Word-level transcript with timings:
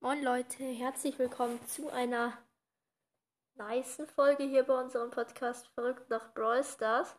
Moin 0.00 0.22
Leute, 0.22 0.62
herzlich 0.62 1.18
willkommen 1.18 1.58
zu 1.66 1.88
einer 1.90 2.36
nice 3.54 4.02
Folge 4.14 4.44
hier 4.44 4.62
bei 4.62 4.78
unserem 4.78 5.10
Podcast 5.10 5.66
Verrückt 5.68 6.10
nach 6.10 6.34
Brawl 6.34 6.62
Stars. 6.62 7.16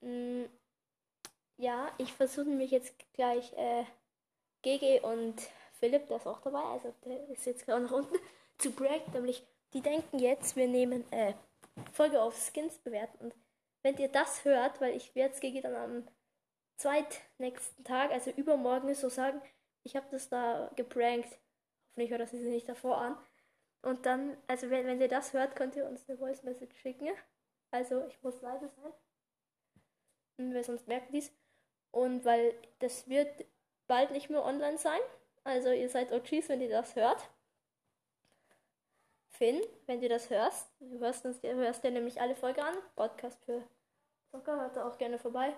Mm, 0.00 0.44
ja, 1.56 1.90
ich 1.96 2.12
versuche 2.12 2.44
nämlich 2.44 2.70
jetzt 2.72 2.94
gleich 3.14 3.52
äh, 3.54 3.84
GG 4.60 5.00
und 5.00 5.40
Philipp, 5.80 6.06
der 6.08 6.18
ist 6.18 6.26
auch 6.26 6.42
dabei, 6.42 6.62
also 6.62 6.94
der 7.04 7.26
ist 7.30 7.46
jetzt 7.46 7.64
gerade 7.64 7.84
nach 7.84 7.92
unten, 7.92 8.16
zu 8.58 8.70
Break, 8.70 9.08
nämlich 9.14 9.42
die 9.72 9.80
denken 9.80 10.18
jetzt, 10.18 10.54
wir 10.56 10.68
nehmen 10.68 11.10
äh, 11.10 11.32
Folge 11.90 12.20
auf 12.20 12.36
Skins 12.36 12.78
bewerten 12.78 13.16
und 13.18 13.34
wenn 13.82 13.96
ihr 13.96 14.08
das 14.08 14.44
hört, 14.44 14.80
weil 14.80 14.94
ich 14.94 15.14
werde 15.14 15.34
es 15.34 15.40
GG 15.40 15.62
dann 15.62 15.74
am 15.74 16.08
zweitnächsten 16.76 17.82
Tag, 17.82 18.12
also 18.12 18.30
übermorgen 18.30 18.94
so 18.94 19.08
sagen, 19.08 19.40
ich 19.84 19.96
habe 19.96 20.06
das 20.10 20.28
da 20.28 20.70
geprankt. 20.76 21.38
Hoffentlich 21.92 22.10
hört 22.10 22.22
das 22.22 22.30
sie 22.30 22.38
nicht 22.48 22.68
davor 22.68 22.96
an. 22.96 23.18
Und 23.82 24.06
dann, 24.06 24.38
also 24.46 24.70
wenn, 24.70 24.86
wenn 24.86 24.98
ihr 24.98 25.08
das 25.08 25.34
hört, 25.34 25.56
könnt 25.56 25.76
ihr 25.76 25.84
uns 25.84 26.08
eine 26.08 26.16
Voice 26.16 26.42
Message 26.42 26.74
schicken. 26.80 27.10
Also 27.70 28.06
ich 28.06 28.22
muss 28.22 28.40
leise 28.40 28.70
sein. 28.70 30.54
Weil 30.54 30.64
sonst 30.64 30.88
merken 30.88 31.12
dies. 31.12 31.30
Und 31.90 32.24
weil 32.24 32.54
das 32.78 33.08
wird 33.10 33.44
bald 33.88 34.10
nicht 34.12 34.30
mehr 34.30 34.42
online 34.42 34.78
sein. 34.78 35.00
Also 35.44 35.70
ihr 35.70 35.90
seid 35.90 36.12
OGs, 36.12 36.48
wenn 36.48 36.62
ihr 36.62 36.70
das 36.70 36.96
hört. 36.96 37.28
Finn, 39.28 39.60
wenn 39.84 40.00
du 40.00 40.08
das 40.08 40.30
hörst, 40.30 40.70
du 40.80 40.98
hörst, 41.00 41.26
uns, 41.26 41.40
du 41.40 41.54
hörst 41.54 41.84
dir 41.84 41.90
nämlich 41.90 42.22
alle 42.22 42.34
Folgen 42.34 42.60
an. 42.60 42.76
Podcast 42.96 43.44
für 43.44 43.62
Zocker, 44.30 44.58
hört 44.58 44.76
da 44.76 44.88
auch 44.88 44.96
gerne 44.96 45.18
vorbei. 45.18 45.54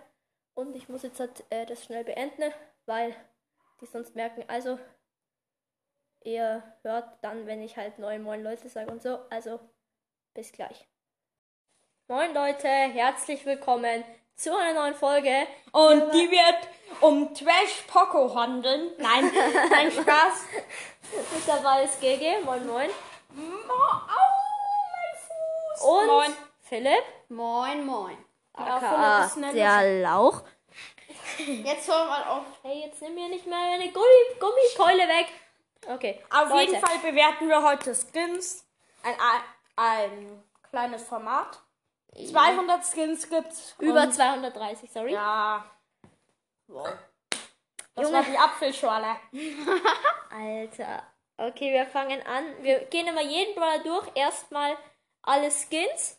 Und 0.55 0.75
ich 0.75 0.89
muss 0.89 1.05
jetzt 1.05 1.21
halt, 1.21 1.45
äh, 1.51 1.65
das 1.65 1.85
schnell 1.85 2.03
beenden, 2.03 2.53
weil 2.87 3.15
die 3.81 3.87
sonst 3.87 4.17
merken, 4.17 4.43
also 4.49 4.81
ihr 6.25 6.63
hört 6.83 7.09
dann, 7.23 7.47
wenn 7.47 7.63
ich 7.63 7.77
halt 7.77 7.99
neue 7.99 8.19
Moin 8.19 8.43
Leute 8.43 8.69
sage 8.69 8.91
und 8.91 9.03
so. 9.03 9.19
Also 9.31 9.61
bis 10.35 10.53
gleich. 10.53 10.87
Moin 12.09 12.35
Leute, 12.35 12.69
herzlich 12.69 13.45
willkommen 13.47 14.05
zu 14.35 14.55
einer 14.57 14.81
neuen 14.81 14.95
Folge. 14.95 15.47
Und 15.73 16.13
die 16.13 16.31
wird 16.31 16.69
um 17.01 17.33
Trash 17.35 17.83
Poco 17.87 18.35
handeln. 18.35 18.91
Nein, 18.99 19.31
kein 19.71 19.91
Spaß. 19.93 20.45
Mit 21.13 21.47
dabei 21.49 21.85
ist 21.85 22.01
GG, 22.01 22.41
moin 22.45 22.67
moin. 22.67 22.91
Oh, 23.37 23.73
au, 23.73 24.31
mein 24.91 25.77
Fuß. 25.77 25.83
Und 25.83 26.07
Moin. 26.07 26.33
Philipp, 26.61 27.05
Moin, 27.29 27.85
moin. 27.85 28.17
Ja, 28.59 28.77
aka 28.77 29.31
nämlich- 29.37 29.55
der 29.55 30.03
Lauch. 30.03 30.43
Jetzt 31.39 31.89
hör 31.89 32.05
mal 32.07 32.23
auf. 32.25 32.45
Hey, 32.63 32.85
jetzt 32.87 33.03
nimm 33.03 33.15
mir 33.15 33.29
nicht 33.29 33.47
mehr 33.47 33.59
meine 33.59 33.91
Gummi 33.93 34.39
Gummikeule 34.39 35.09
weg. 35.09 35.27
Okay, 35.89 36.23
Auf 36.31 36.49
Leute. 36.49 36.71
jeden 36.73 36.85
Fall 36.85 36.99
bewerten 36.99 37.49
wir 37.49 37.63
heute 37.63 37.95
Skins. 37.95 38.67
Ein, 39.03 39.15
ein, 39.21 39.43
ein 39.77 40.45
kleines 40.71 41.03
Format. 41.05 41.61
200 42.15 42.85
Skins 42.85 43.29
gibt's. 43.29 43.75
Über 43.79 44.03
Und- 44.05 44.13
230, 44.15 44.91
sorry. 44.91 45.13
Ja. 45.13 45.65
Wow. 46.69 46.89
Das 47.95 48.05
Junge. 48.09 48.17
war 48.19 48.23
die 48.25 48.39
Apfelschorle. 48.39 49.17
Alter. 50.31 51.03
Okay, 51.37 51.73
wir 51.73 51.87
fangen 51.87 52.25
an. 52.27 52.45
Wir 52.63 52.85
gehen 52.87 53.07
immer 53.07 53.23
jeden 53.23 53.55
Brawler 53.55 53.83
durch. 53.83 54.09
Erstmal 54.15 54.77
alle 55.23 55.51
Skins. 55.51 56.19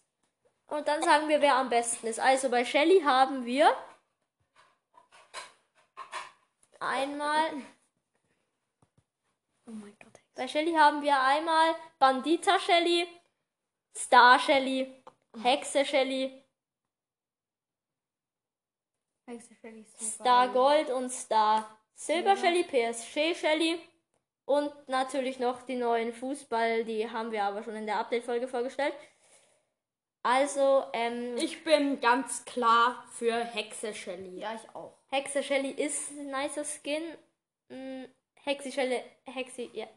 Und 0.67 0.87
dann 0.87 1.01
sagen 1.03 1.27
wir, 1.29 1.41
wer 1.41 1.55
am 1.55 1.69
besten 1.69 2.07
ist. 2.07 2.19
Also 2.19 2.49
bei 2.49 2.65
Shelly 2.65 3.01
haben 3.01 3.45
wir 3.45 3.73
einmal. 6.79 7.51
Oh 9.67 9.71
mein 9.71 9.95
Gott. 9.99 10.19
Bei 10.35 10.47
Shelly 10.47 10.73
haben 10.73 11.01
wir 11.01 11.19
einmal 11.19 11.75
Bandita 11.97 12.59
Shelly, 12.59 13.07
Star 13.95 14.39
Shelly, 14.39 15.03
Hexe 15.41 15.85
Shelly, 15.85 16.43
Hexe 19.25 19.55
Star. 19.99 20.49
Gold 20.49 20.89
und 20.89 21.09
Star 21.09 21.79
Silber 21.95 22.35
Shelly, 22.35 22.63
PSG 22.63 23.33
Shelly 23.33 23.79
und 24.45 24.71
natürlich 24.87 25.39
noch 25.39 25.63
die 25.63 25.75
neuen 25.75 26.13
Fußball, 26.13 26.83
die 26.83 27.09
haben 27.09 27.31
wir 27.31 27.43
aber 27.43 27.63
schon 27.63 27.75
in 27.75 27.85
der 27.85 27.99
Update-Folge 27.99 28.47
vorgestellt. 28.47 28.93
Also, 30.21 30.83
ähm, 30.93 31.37
Ich 31.37 31.63
bin 31.63 31.99
ganz 32.01 32.45
klar 32.45 33.05
für 33.11 33.33
Hexe 33.33 33.93
Shelly. 33.93 34.39
Ja, 34.39 34.55
ich 34.55 34.75
auch. 34.75 34.97
Hexe 35.09 35.41
Shelly 35.43 35.71
ist 35.71 36.11
ein 36.11 36.31
nicer 36.31 36.65
Skin. 36.65 37.03
Hexe 38.45 38.71
Shelly, 38.71 39.01
Hexe, 39.25 39.69
ja. 39.73 39.87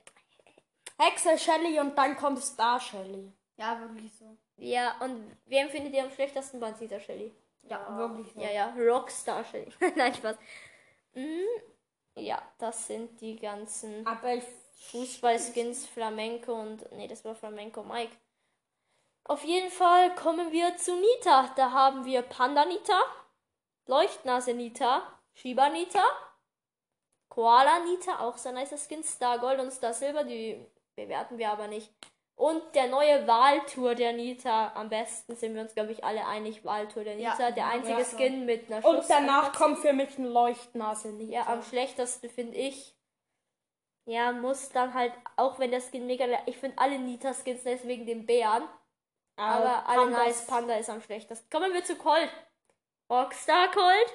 Hexe 0.98 1.38
Shelly 1.38 1.78
und 1.78 1.96
dann 1.96 2.16
kommt 2.16 2.42
Star 2.42 2.80
Shelly. 2.80 3.32
Ja, 3.56 3.78
wirklich 3.80 4.12
so. 4.14 4.36
Ja, 4.56 4.96
und 5.00 5.36
wen 5.46 5.68
findet 5.68 5.92
ihr 5.94 6.04
am 6.04 6.10
schlechtesten? 6.10 6.58
Bandita 6.58 6.98
Shelly. 6.98 7.34
Ja, 7.62 7.96
wirklich 7.98 8.32
so. 8.32 8.40
Ja, 8.40 8.50
ja, 8.50 8.74
Rockstar 8.76 9.44
Shelly. 9.44 9.70
Nein, 9.96 10.14
Spaß. 10.14 10.36
Hm, 11.12 11.44
ja, 12.16 12.40
das 12.58 12.86
sind 12.86 13.20
die 13.20 13.36
ganzen 13.36 14.06
Fußballskins, 14.90 15.86
Flamenco 15.86 16.52
und. 16.54 16.90
Nee, 16.92 17.06
das 17.06 17.24
war 17.24 17.34
Flamenco 17.34 17.82
Mike. 17.82 18.16
Auf 19.24 19.44
jeden 19.44 19.70
Fall 19.70 20.14
kommen 20.14 20.52
wir 20.52 20.74
zu 20.78 20.96
Nita. 20.96 21.52
Da 21.54 21.70
haben 21.70 22.06
wir 22.06 22.22
Panda 22.22 22.64
Nita, 22.64 22.98
Leuchtnase 23.86 24.54
Nita, 24.54 25.02
Shiba 25.34 25.68
Nita, 25.68 26.02
Koala 27.38 27.78
Nita, 27.84 28.18
auch 28.18 28.36
sehr 28.36 28.50
nicer 28.50 28.76
Skin, 28.76 29.04
Star 29.04 29.38
Gold 29.38 29.60
und 29.60 29.70
Star 29.70 29.94
Silber, 29.94 30.24
die 30.24 30.60
bewerten 30.96 31.38
wir 31.38 31.50
aber 31.50 31.68
nicht. 31.68 31.88
Und 32.34 32.60
der 32.74 32.88
neue 32.88 33.28
Wahltour 33.28 33.94
der 33.94 34.12
Nita. 34.12 34.72
Am 34.74 34.88
besten 34.88 35.36
sind 35.36 35.54
wir 35.54 35.62
uns, 35.62 35.72
glaube 35.72 35.92
ich, 35.92 36.02
alle 36.02 36.26
einig. 36.26 36.64
Wahltour 36.64 37.04
der 37.04 37.14
Ja, 37.16 37.34
Nita. 37.34 37.52
der 37.52 37.66
einzige 37.68 37.98
ja. 38.00 38.04
Skin 38.04 38.44
mit 38.44 38.68
einer 38.72 38.84
Und 38.84 39.08
danach 39.08 39.52
kommt 39.52 39.78
für 39.78 39.92
mich 39.92 40.18
ein 40.18 40.24
Leuchtnase 40.24 41.12
Nita. 41.12 41.32
Ja, 41.32 41.46
am 41.46 41.62
schlechtesten 41.62 42.28
finde 42.28 42.56
ich. 42.56 42.96
Ja, 44.06 44.32
muss 44.32 44.70
dann 44.70 44.92
halt, 44.94 45.12
auch 45.36 45.60
wenn 45.60 45.70
der 45.70 45.80
Skin 45.80 46.08
mega. 46.08 46.26
Ich 46.46 46.58
finde 46.58 46.76
alle 46.78 46.98
Nita-Skins 46.98 47.62
nice 47.62 47.86
wegen 47.86 48.04
den 48.04 48.26
Bären. 48.26 48.68
Aber 49.36 49.86
alle 49.88 50.00
Pandas- 50.10 50.26
nice. 50.26 50.46
Panda 50.48 50.74
ist 50.74 50.90
am 50.90 51.00
schlechtesten. 51.02 51.48
Kommen 51.50 51.72
wir 51.72 51.84
zu 51.84 51.94
Colt. 51.94 52.30
Rockstar 53.08 53.70
Colt. 53.70 54.12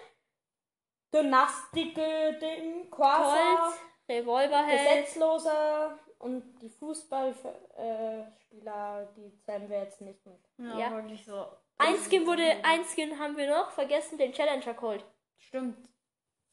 Dynastische 1.14 2.38
Ding, 2.42 2.90
Colt. 2.90 2.92
Quasar, 2.92 3.74
Revolverheld. 4.10 5.06
Gesetzloser 5.06 6.00
und 6.20 6.44
die 6.62 6.70
Fußballspieler, 6.70 9.08
die 9.16 9.38
zählen 9.46 9.70
wir 9.70 9.80
jetzt 9.84 10.02
nicht 10.02 10.26
mit. 10.26 10.40
Ja, 10.58 10.80
Ja. 10.80 10.92
wirklich 10.92 11.24
so. 11.26 11.46
Ein 11.78 11.96
Skin 11.98 12.26
wurde, 12.26 12.44
ein 12.64 12.84
Skin 12.86 13.20
haben 13.20 13.36
wir 13.38 13.50
noch 13.50 13.72
vergessen, 13.72 14.18
den 14.18 14.32
Challenger 14.32 14.74
Colt. 14.74 15.06
Stimmt. 15.38 15.90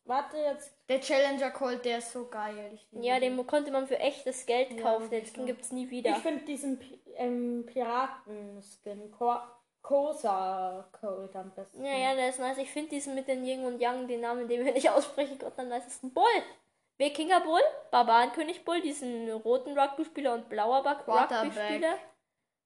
Warte 0.05 0.37
jetzt. 0.39 0.73
Der 0.89 1.01
Challenger 1.01 1.51
Colt, 1.51 1.85
der 1.85 1.99
ist 1.99 2.11
so 2.13 2.27
geil. 2.29 2.71
Ich 2.75 2.89
Ja, 2.91 3.21
den. 3.21 3.37
den 3.37 3.47
konnte 3.47 3.71
man 3.71 3.87
für 3.87 3.99
echtes 3.99 4.45
Geld 4.47 4.73
Ja, 4.73 4.83
kaufen. 4.83 5.03
Den 5.05 5.11
wirklich 5.13 5.31
Skin 5.33 5.43
so. 5.43 5.47
gibt's 5.47 5.73
nie 5.73 5.85
Ich 5.85 5.91
wieder. 5.91 6.15
finde 6.17 6.45
diesen 6.47 6.79
Pi- 6.79 7.01
ähm, 7.17 7.65
Piraten-Skin, 7.67 9.11
Ko- 9.83 10.07
Kosa 10.13 10.85
Cold 10.93 11.35
am 11.37 11.51
besten. 11.53 11.85
Ja, 11.85 11.93
ja, 11.93 12.15
der 12.15 12.29
ist 12.29 12.39
nice. 12.39 12.59
Ich 12.59 12.71
finde 12.71 12.91
diesen 12.91 13.15
mit 13.15 13.27
den 13.29 13.45
Yin 13.45 13.65
und 13.65 13.81
Yang, 13.81 14.07
den 14.09 14.21
Namen, 14.21 14.47
den 14.49 14.65
wir 14.65 14.73
nicht 14.73 14.89
aussprechen 14.91 15.39
konnten, 15.39 15.61
am 15.63 15.69
nicesten. 15.69 16.13
Bull. 16.13 16.25
Wikinger 16.99 17.41
Bull, 17.41 17.63
Barbarenkönig 17.91 18.63
Bull, 18.65 18.83
diesen 18.83 19.31
roten 19.31 19.79
Rugby-Spieler 19.79 20.35
und 20.35 20.49
blauer. 20.51 20.85
Rugby-Spieler. 20.85 21.97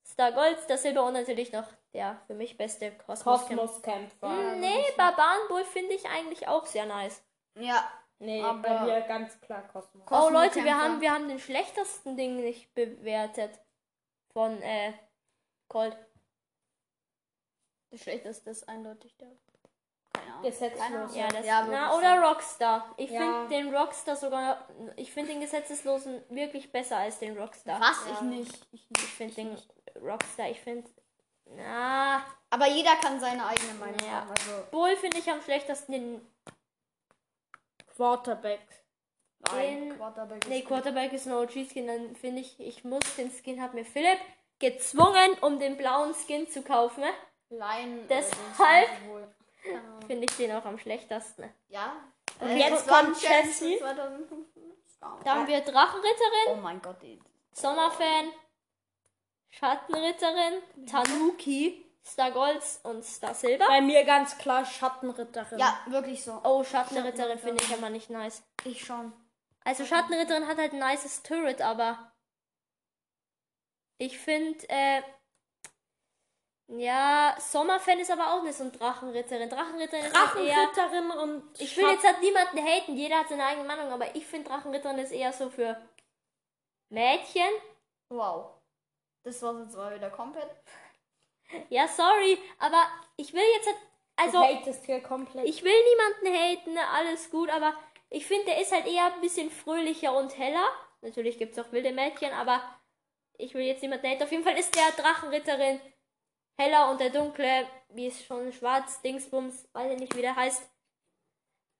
Star 0.07 0.33
Gold, 0.33 0.59
Star 0.61 0.77
Silber 0.77 1.05
und 1.07 1.13
natürlich 1.15 1.53
noch 1.53 1.65
der 1.95 2.21
für 2.27 2.35
mich 2.35 2.57
beste 2.59 2.91
Kosmos. 3.07 3.47
Kämpfer. 3.81 4.29
Hm, 4.29 4.61
Nee, 4.61 4.85
Barbarenbull 4.97 5.65
finde 5.65 5.95
ich 5.95 6.05
eigentlich 6.07 6.47
auch 6.49 6.67
sehr 6.67 6.85
nice. 6.85 7.23
Ja. 7.59 7.89
Nee, 8.19 8.43
Aber- 8.43 8.61
bei 8.61 8.81
mir 8.81 9.01
ganz 9.03 9.41
klar 9.41 9.63
Kosmos. 9.69 10.07
Oh 10.11 10.29
Leute, 10.31 10.63
wir 10.65 10.77
haben, 10.77 11.01
wir 11.01 11.13
haben 11.13 11.29
den 11.29 11.39
schlechtesten 11.39 12.17
Ding 12.17 12.37
nicht 12.37 12.75
bewertet. 12.75 13.59
Von, 14.33 14.61
äh, 14.63 14.93
Colt. 15.69 15.97
Der 17.95 17.99
schlechteste 18.01 18.51
ist 18.51 18.69
eindeutig 18.69 19.17
der. 19.19 19.29
Gesetzlos. 20.43 21.15
Ja, 21.15 21.29
das, 21.29 21.47
Ja, 21.47 21.65
na, 21.71 21.97
oder 21.97 22.21
Rockstar. 22.29 22.93
Ich 22.97 23.09
Ja. 23.11 23.21
finde 23.47 23.49
den 23.55 23.75
Rockstar 23.75 24.17
sogar, 24.17 24.69
ich 24.97 25.13
finde 25.13 25.31
den 25.31 25.41
Gesetzeslosen 25.41 26.23
wirklich 26.29 26.73
besser 26.73 26.97
als 26.99 27.21
den 27.21 27.39
Rockstar. 27.39 27.81
Was? 27.81 28.05
Ich 28.13 28.21
nicht. 28.23 28.67
Ich 28.73 28.85
Ich 28.91 28.99
finde 29.15 29.35
den 29.37 29.59
Rockstar, 30.03 30.51
ich 30.51 30.61
finde, 30.61 30.91
na, 31.47 32.25
Aber 32.51 32.67
jeder 32.67 32.97
kann 32.97 33.21
seine 33.21 33.47
eigene 33.47 33.75
Meinung 33.75 34.01
Ja. 34.05 34.23
haben. 34.23 34.31
Also, 34.31 34.65
Bull 34.73 34.97
finde 34.97 35.19
ich 35.19 35.31
am 35.31 35.41
schlechtesten 35.41 35.93
den, 35.93 36.27
Quarterback. 37.95 38.67
den 39.53 39.89
nein, 39.89 39.97
Quarterback 39.99 40.49
nee, 40.49 40.59
ist 40.61 40.67
Quarterback 40.67 41.13
ist 41.13 41.27
ein 41.29 41.33
OG-Skin, 41.35 41.87
dann 41.87 42.17
finde 42.17 42.41
ich, 42.41 42.59
ich 42.59 42.83
muss 42.83 43.03
den 43.17 43.31
Skin, 43.31 43.63
hat 43.63 43.73
mir 43.75 43.85
Philipp 43.85 44.19
gezwungen, 44.59 45.37
um 45.43 45.59
den 45.61 45.77
blauen 45.77 46.13
Skin 46.15 46.49
zu 46.51 46.63
kaufen. 46.63 47.05
Lion. 47.57 48.07
Deshalb- 48.09 48.89
äh. 48.89 49.27
Keine 49.63 49.79
Ahnung. 49.81 50.03
Finde 50.07 50.25
ich 50.29 50.37
den 50.37 50.53
auch 50.53 50.65
am 50.65 50.79
schlechtesten. 50.79 51.53
Ja. 51.69 51.97
Und 52.41 52.49
Äh, 52.51 52.57
jetzt 52.59 52.87
kommt. 52.89 53.17
2015. 53.17 54.63
Da 55.23 55.35
haben 55.35 55.47
wir 55.47 55.61
Drachenritterin, 55.61 56.49
Oh 56.49 56.55
mein 56.57 56.81
Gott. 56.83 57.01
die- 57.03 57.21
Sommerfan, 57.53 58.31
Schattenritterin, 59.51 60.63
Tanuki, 60.91 61.85
Star 62.05 62.31
Golds 62.33 62.81
und 62.83 63.05
Star 63.05 63.35
Silber. 63.35 63.67
Bei 63.69 63.81
mir 63.81 64.05
ganz 64.05 64.37
klar 64.39 64.65
Schattenritterin. 64.65 65.59
Ja, 65.59 65.79
wirklich 65.87 66.25
so. 66.25 66.41
Oh, 66.45 66.65
Schattenritterin 66.65 67.39
finde 67.39 67.63
ich 67.65 67.73
aber 67.73 67.91
nicht 67.91 68.11
nice. 68.11 68.43
Ich 68.65 68.85
schon. 68.85 69.13
Also 69.65 69.85
Schattenritterin 69.87 70.47
hat 70.49 70.59
halt 70.59 70.73
ein 70.73 70.79
nices 70.81 71.23
Turret, 71.23 71.63
aber 71.63 72.13
ich 73.99 74.19
finde, 74.19 74.59
äh, 74.69 75.03
ja, 76.69 77.37
Sommerfan 77.39 77.99
ist 77.99 78.11
aber 78.11 78.33
auch 78.33 78.43
nicht 78.43 78.57
so 78.57 78.65
ein 78.65 78.73
Drachenritterin. 78.73 79.51
Drachenritterin 79.51 80.07
ist 80.07 80.17
halt 80.17 80.47
eher... 80.47 81.23
Und 81.23 81.61
Ich 81.61 81.77
will 81.77 81.91
jetzt 81.91 82.07
halt 82.07 82.21
niemanden 82.21 82.59
haten, 82.59 82.97
jeder 82.97 83.19
hat 83.19 83.29
seine 83.29 83.45
eigene 83.45 83.67
Meinung, 83.67 83.93
aber 83.93 84.15
ich 84.15 84.27
finde 84.27 84.49
Drachenritterin 84.49 84.99
ist 84.99 85.13
eher 85.13 85.33
so 85.33 85.51
für 85.51 85.77
Mädchen. 86.89 87.51
Wow. 88.09 88.53
Das 89.25 89.43
war's 89.43 89.59
jetzt 89.65 89.77
mal 89.77 89.95
wieder 89.95 90.11
komplett. 90.11 90.51
Ja, 91.69 91.87
sorry, 91.87 92.39
aber 92.59 92.83
ich 93.17 93.33
will 93.33 93.43
jetzt 93.57 93.67
halt, 93.67 93.79
also, 94.17 94.39
du 94.39 94.45
hatest 94.45 94.87
hier 94.87 95.03
komplett. 95.03 95.47
ich 95.47 95.63
will 95.63 95.73
niemanden 95.73 96.43
haten, 96.43 96.79
alles 96.79 97.31
gut, 97.31 97.51
aber 97.51 97.75
ich 98.11 98.27
finde, 98.27 98.47
der 98.47 98.61
ist 98.61 98.73
halt 98.73 98.87
eher 98.87 99.13
ein 99.13 99.21
bisschen 99.21 99.51
fröhlicher 99.51 100.15
und 100.17 100.37
heller. 100.39 100.67
Natürlich 101.03 101.37
gibt 101.37 101.57
es 101.57 101.65
auch 101.65 101.73
wilde 101.73 101.93
Mädchen, 101.93 102.33
aber 102.33 102.63
ich 103.37 103.55
will 103.55 103.63
jetzt 103.63 103.83
niemanden 103.83 104.07
haten. 104.07 104.23
Auf 104.23 104.31
jeden 104.31 104.45
Fall 104.45 104.59
ist 104.59 104.75
der 104.75 104.91
Drachenritterin 104.93 105.81
heller 106.57 106.91
und 106.91 107.01
der 107.01 107.11
dunkle, 107.11 107.67
wie 107.91 108.07
es 108.07 108.25
schon 108.25 108.53
schwarz, 108.53 109.01
Dingsbums, 109.03 109.69
weiß 109.73 109.93
ich 109.93 109.99
nicht, 110.01 110.17
wie 110.17 110.23
der 110.23 110.37
heißt. 110.37 110.63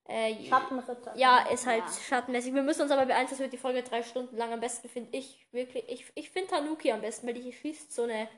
Äh, 0.07 0.35
Schattenritterin. 0.49 1.17
Ja, 1.19 1.49
ist 1.51 1.67
halt 1.67 1.85
Ja. 1.85 1.93
schattenmäßig. 2.09 2.53
Wir 2.53 2.63
müssen 2.63 2.83
uns 2.83 2.91
aber 2.91 3.07
beeilen, 3.07 3.27
das 3.31 3.39
wird 3.39 3.53
die 3.55 3.59
Folge 3.59 3.83
drei 3.83 4.03
Stunden 4.03 4.37
lang. 4.37 4.53
Am 4.53 4.61
besten 4.61 4.89
finde 4.89 5.17
ich 5.17 5.47
wirklich. 5.51 5.89
Ich, 5.89 6.13
ich 6.15 6.31
finde 6.31 6.51
Tanuki 6.51 6.93
am 6.93 7.01
besten, 7.01 7.27
weil 7.27 7.35
die 7.35 7.51
schießt 7.53 7.93
so 7.95 8.03
eine, 8.03 8.29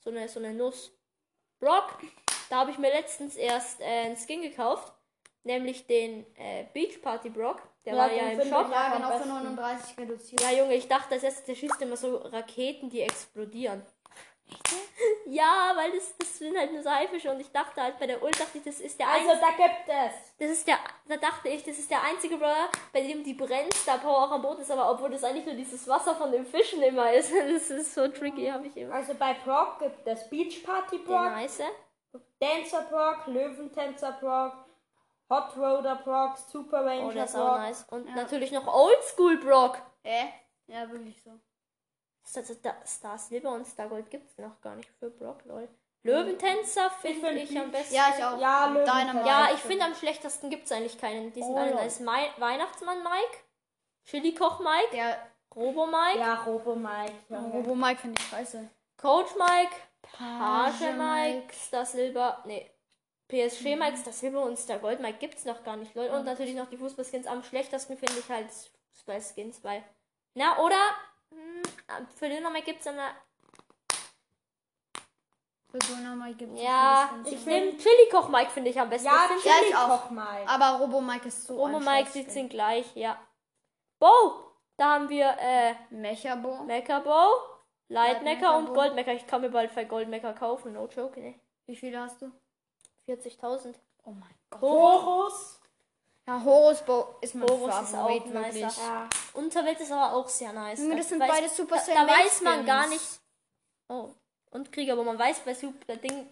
so 0.00 0.10
eine, 0.10 0.28
so 0.28 0.40
eine 0.40 0.52
Nuss. 0.52 0.92
Brock, 1.60 1.98
da 2.50 2.56
habe 2.56 2.72
ich 2.72 2.78
mir 2.78 2.90
letztens 2.92 3.36
erst 3.36 3.80
äh, 3.80 3.84
einen 3.84 4.16
Skin 4.16 4.42
gekauft. 4.42 4.92
Nämlich 5.44 5.86
den 5.86 6.24
äh, 6.36 6.64
Beach 6.72 7.00
Party 7.02 7.28
Brock. 7.28 7.62
Der 7.84 7.92
Ja, 7.94 7.98
war 7.98 8.12
ja 8.12 8.28
im 8.30 8.40
Shop. 8.48 8.70
Ja, 8.72 8.96
genau 8.96 9.08
für 9.12 9.18
besten. 9.18 9.28
39 9.28 9.98
reduziert. 9.98 10.40
Ja, 10.40 10.50
Junge, 10.52 10.74
ich 10.74 10.88
dachte, 10.88 11.14
das 11.14 11.22
erste, 11.22 11.44
der 11.46 11.54
schießt 11.54 11.80
immer 11.82 11.96
so 11.98 12.16
Raketen, 12.16 12.88
die 12.88 13.02
explodieren. 13.02 13.84
Ja, 15.26 15.72
weil 15.74 15.90
das, 15.92 16.16
das 16.18 16.38
sind 16.38 16.56
halt 16.56 16.72
nur 16.72 16.82
so 16.82 16.90
Haifische 16.90 17.30
und 17.30 17.40
ich 17.40 17.50
dachte 17.50 17.80
halt 17.82 17.98
bei 17.98 18.06
der 18.06 18.22
Ult, 18.22 18.38
dachte 18.38 18.58
ich, 18.58 18.64
das 18.64 18.78
ist 18.80 18.98
der 19.00 19.08
Also 19.08 19.30
einzige. 19.30 19.40
da 19.58 19.66
gibt 19.66 19.88
es. 19.88 20.14
Das 20.38 20.50
ist 20.50 20.66
der, 20.68 20.78
da 21.08 21.16
dachte 21.16 21.48
ich, 21.48 21.62
das 21.64 21.78
ist 21.78 21.90
der 21.90 22.02
einzige 22.02 22.36
Brawler, 22.36 22.68
bei 22.92 23.00
dem 23.00 23.24
die 23.24 23.34
Brennstar 23.34 23.98
Power 23.98 24.24
auch 24.24 24.30
am 24.30 24.42
Boden 24.42 24.60
ist, 24.62 24.70
aber 24.70 24.90
obwohl 24.90 25.10
das 25.10 25.24
eigentlich 25.24 25.46
nur 25.46 25.54
dieses 25.54 25.88
Wasser 25.88 26.14
von 26.14 26.30
den 26.30 26.44
Fischen 26.46 26.82
immer 26.82 27.12
ist. 27.12 27.32
Das 27.52 27.70
ist 27.70 27.94
so 27.94 28.06
tricky, 28.08 28.46
habe 28.46 28.66
ich 28.66 28.76
immer. 28.76 28.94
Also 28.94 29.14
bei 29.14 29.34
Brock 29.34 29.78
gibt 29.80 30.06
es 30.06 30.28
Beach 30.30 30.62
Party 30.64 30.98
Der 30.98 31.04
Brock, 31.04 31.32
nice. 31.32 31.62
Dancer 32.38 32.82
Brock, 32.82 33.26
Löwentänzer 33.26 34.12
Brock, 34.20 34.52
Hot 35.30 35.56
Roder 35.56 35.96
Brock, 36.04 36.36
Super 36.36 36.84
Ranger 36.84 37.06
Oh, 37.08 37.10
der 37.12 37.24
ist 37.24 37.32
Brock. 37.34 37.42
auch 37.42 37.56
nice. 37.58 37.86
Und 37.90 38.14
natürlich 38.14 38.52
noch 38.52 38.66
Oldschool 38.72 39.38
Brock. 39.38 39.78
Äh? 40.04 40.26
Ja, 40.66 40.88
wirklich 40.90 41.20
so. 41.22 41.30
Star, 42.26 42.42
Star, 42.44 42.74
Star 42.86 43.18
Silber 43.18 43.52
und 43.52 43.66
Star 43.66 43.88
Gold 43.88 44.10
gibt 44.10 44.30
es 44.30 44.38
noch 44.38 44.60
gar 44.60 44.74
nicht 44.76 44.88
für 44.98 45.10
Brock, 45.10 45.44
lol. 45.44 45.68
Löwentänzer 46.02 46.90
finde 46.90 47.28
find 47.28 47.38
ich, 47.42 47.48
die- 47.48 47.58
am 47.58 47.70
besten. 47.70 47.94
Ja, 47.94 48.14
ich 48.16 48.22
auch. 48.24 48.38
Ja, 48.38 48.66
Löwen- 48.66 48.84
Dynamite. 48.84 49.26
Ja, 49.28 49.48
ich 49.54 49.60
finde 49.60 49.84
am 49.86 49.94
schlechtesten 49.94 50.50
gibt 50.50 50.66
es 50.66 50.72
eigentlich 50.72 50.98
keinen. 50.98 51.32
Die 51.32 51.42
sind 51.42 51.52
Oh, 51.52 51.56
alle 51.56 51.70
ja. 51.70 51.76
nice. 51.76 52.00
Mai 52.00 52.30
Weihnachtsmann 52.38 53.02
Mike, 53.02 53.38
Chili 54.04 54.34
Koch 54.34 54.60
Mike, 54.60 54.88
Der 54.92 55.18
Robo 55.54 55.86
Mike, 55.86 56.18
Ja, 56.18 56.42
Robo 56.44 56.74
Mike. 56.74 57.12
Junge. 57.30 57.52
Robo 57.54 57.74
Mike 57.74 58.00
finde 58.00 58.20
ich 58.20 58.28
scheiße. 58.28 58.68
Coach 59.00 59.34
Mike, 59.36 59.74
Page 60.02 60.78
Page 60.78 60.94
Mike, 60.96 61.54
Star 61.54 61.86
Silber, 61.86 62.42
nee, 62.44 62.70
PSG 63.28 63.74
Mike, 63.76 63.96
Star 63.96 64.12
Silber 64.12 64.42
und 64.42 64.58
Star 64.58 64.78
Gold 64.78 65.00
Mike 65.00 65.18
gibt's 65.18 65.44
noch 65.46 65.64
gar 65.64 65.76
nicht, 65.76 65.94
Leute. 65.94 66.12
Und 66.14 66.24
natürlich 66.26 66.54
noch 66.54 66.68
die 66.68 66.76
Fußballskins. 66.76 67.26
Am 67.26 67.42
schlechtesten 67.42 67.96
finde 67.96 68.18
ich 68.18 68.28
halt 68.28 68.48
Fußballskins, 68.92 69.64
weil. 69.64 69.82
Na, 70.34 70.58
oder? 70.58 70.76
Hm, 71.34 72.06
für 72.16 72.28
Dynamite 72.28 72.64
gibt's 72.64 72.86
eine. 72.86 73.10
Für 75.70 75.78
Dynamite 75.78 76.36
gibt 76.36 76.54
es 76.54 76.62
Ja, 76.62 77.10
ich 77.24 77.44
nehme 77.46 77.76
Chili 77.76 78.08
Koch 78.10 78.28
Mike, 78.28 78.50
finde 78.50 78.70
ich 78.70 78.80
am 78.80 78.88
besten. 78.88 79.06
Ja, 79.06 79.28
ich 79.36 79.42
Chili. 79.42 79.72
Koch 79.72 80.10
Mike. 80.10 80.46
Aber 80.48 80.78
Robo 80.78 81.00
Mike 81.00 81.28
ist 81.28 81.46
so 81.46 81.56
Robo 81.56 81.80
Mike, 81.80 82.10
die 82.14 82.22
sind 82.30 82.50
gleich, 82.50 82.94
ja. 82.94 83.18
Bo! 83.98 84.52
Da 84.76 84.94
haben 84.94 85.08
wir 85.08 85.36
äh, 85.38 85.74
Mechabo. 85.90 86.64
Mecha 86.64 86.98
Bo, 86.98 87.10
Light 87.88 88.14
Light 88.14 88.22
Mecha 88.24 88.56
und 88.56 88.64
Mecha 88.64 88.74
Bo. 88.74 88.74
Gold 88.74 88.94
Mecha. 88.94 89.12
Ich 89.12 89.26
kann 89.26 89.40
mir 89.40 89.50
bald 89.50 89.70
für 89.70 89.86
Gold 89.86 90.08
Mecha 90.08 90.32
kaufen, 90.32 90.72
no 90.72 90.88
joke, 90.88 91.20
ne. 91.20 91.40
Wie 91.66 91.76
viele 91.76 92.00
hast 92.00 92.20
du? 92.20 92.32
40.000. 93.08 93.74
Oh 94.04 94.10
mein 94.10 94.34
Gott. 94.50 94.60
Horus. 94.62 95.60
Ja, 96.26 96.42
Horus 96.42 96.80
Bo 96.82 97.16
ist 97.20 97.34
mein 97.34 97.48
Horus 97.48 97.82
ist 97.82 97.90
Favorit, 97.90 98.22
auch 98.22 98.32
wirklich. 98.32 98.64
nicer. 98.64 98.82
Ja. 98.82 99.08
Unterwelt 99.34 99.78
ist 99.80 99.92
aber 99.92 100.14
auch 100.16 100.28
sehr 100.28 100.52
nice. 100.54 100.78
Junge, 100.80 100.96
das 100.96 101.08
sind 101.10 101.22
weiß- 101.22 101.28
beide 101.28 101.48
Super 101.50 101.76
Da, 101.86 102.06
da 102.06 102.08
weiß 102.08 102.40
man 102.40 102.64
gar 102.64 102.86
nicht. 102.86 103.20
Oh. 103.88 104.08
Und 104.50 104.72
Krieger, 104.72 104.94
aber 104.94 105.04
man 105.04 105.18
weiß 105.18 105.40
bei 105.40 105.52
Super 105.54 105.96
Ding. 105.96 106.30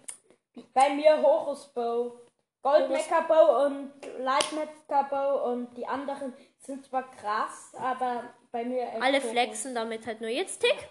Bei 0.72 0.90
mir 0.94 1.20
Horus 1.20 1.66
Bow. 1.74 2.18
Gold 2.62 2.90
Mecha 2.90 3.20
Bow 3.22 3.66
und 3.66 3.92
Light 4.18 4.52
Mecha 4.52 5.02
Bow 5.02 5.50
und 5.52 5.74
die 5.76 5.84
anderen 5.86 6.32
sind 6.58 6.86
zwar 6.86 7.10
krass, 7.10 7.72
aber 7.74 8.32
bei 8.52 8.64
mir 8.64 8.88
Alle 9.02 9.18
Horus. 9.18 9.30
flexen 9.32 9.74
damit 9.74 10.06
halt 10.06 10.20
nur. 10.20 10.30
Jetzt 10.30 10.60
Tick. 10.60 10.88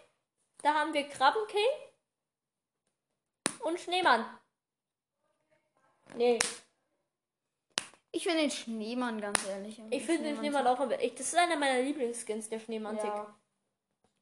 Da 0.62 0.74
haben 0.74 0.94
wir 0.94 1.08
Krabbenking. 1.08 1.62
Und 3.62 3.80
Schneemann. 3.80 4.26
Nee, 6.16 6.40
Ich 8.14 8.24
finde 8.24 8.40
den 8.42 8.52
Schneemann 8.52 9.22
ganz 9.22 9.40
ehrlich. 9.48 9.82
Ich 9.90 10.04
finde 10.06 10.24
den 10.26 10.38
Schneemann 10.38 10.68
auch 10.68 10.80
am 10.80 10.90
besten. 10.90 11.12
Das 11.16 11.28
ist 11.28 11.36
einer 11.38 11.56
meiner 11.56 11.82
Lieblingsskins, 11.82 12.50
der 12.50 12.60
Schneemann-Tick. 12.60 13.06
ja. 13.06 13.34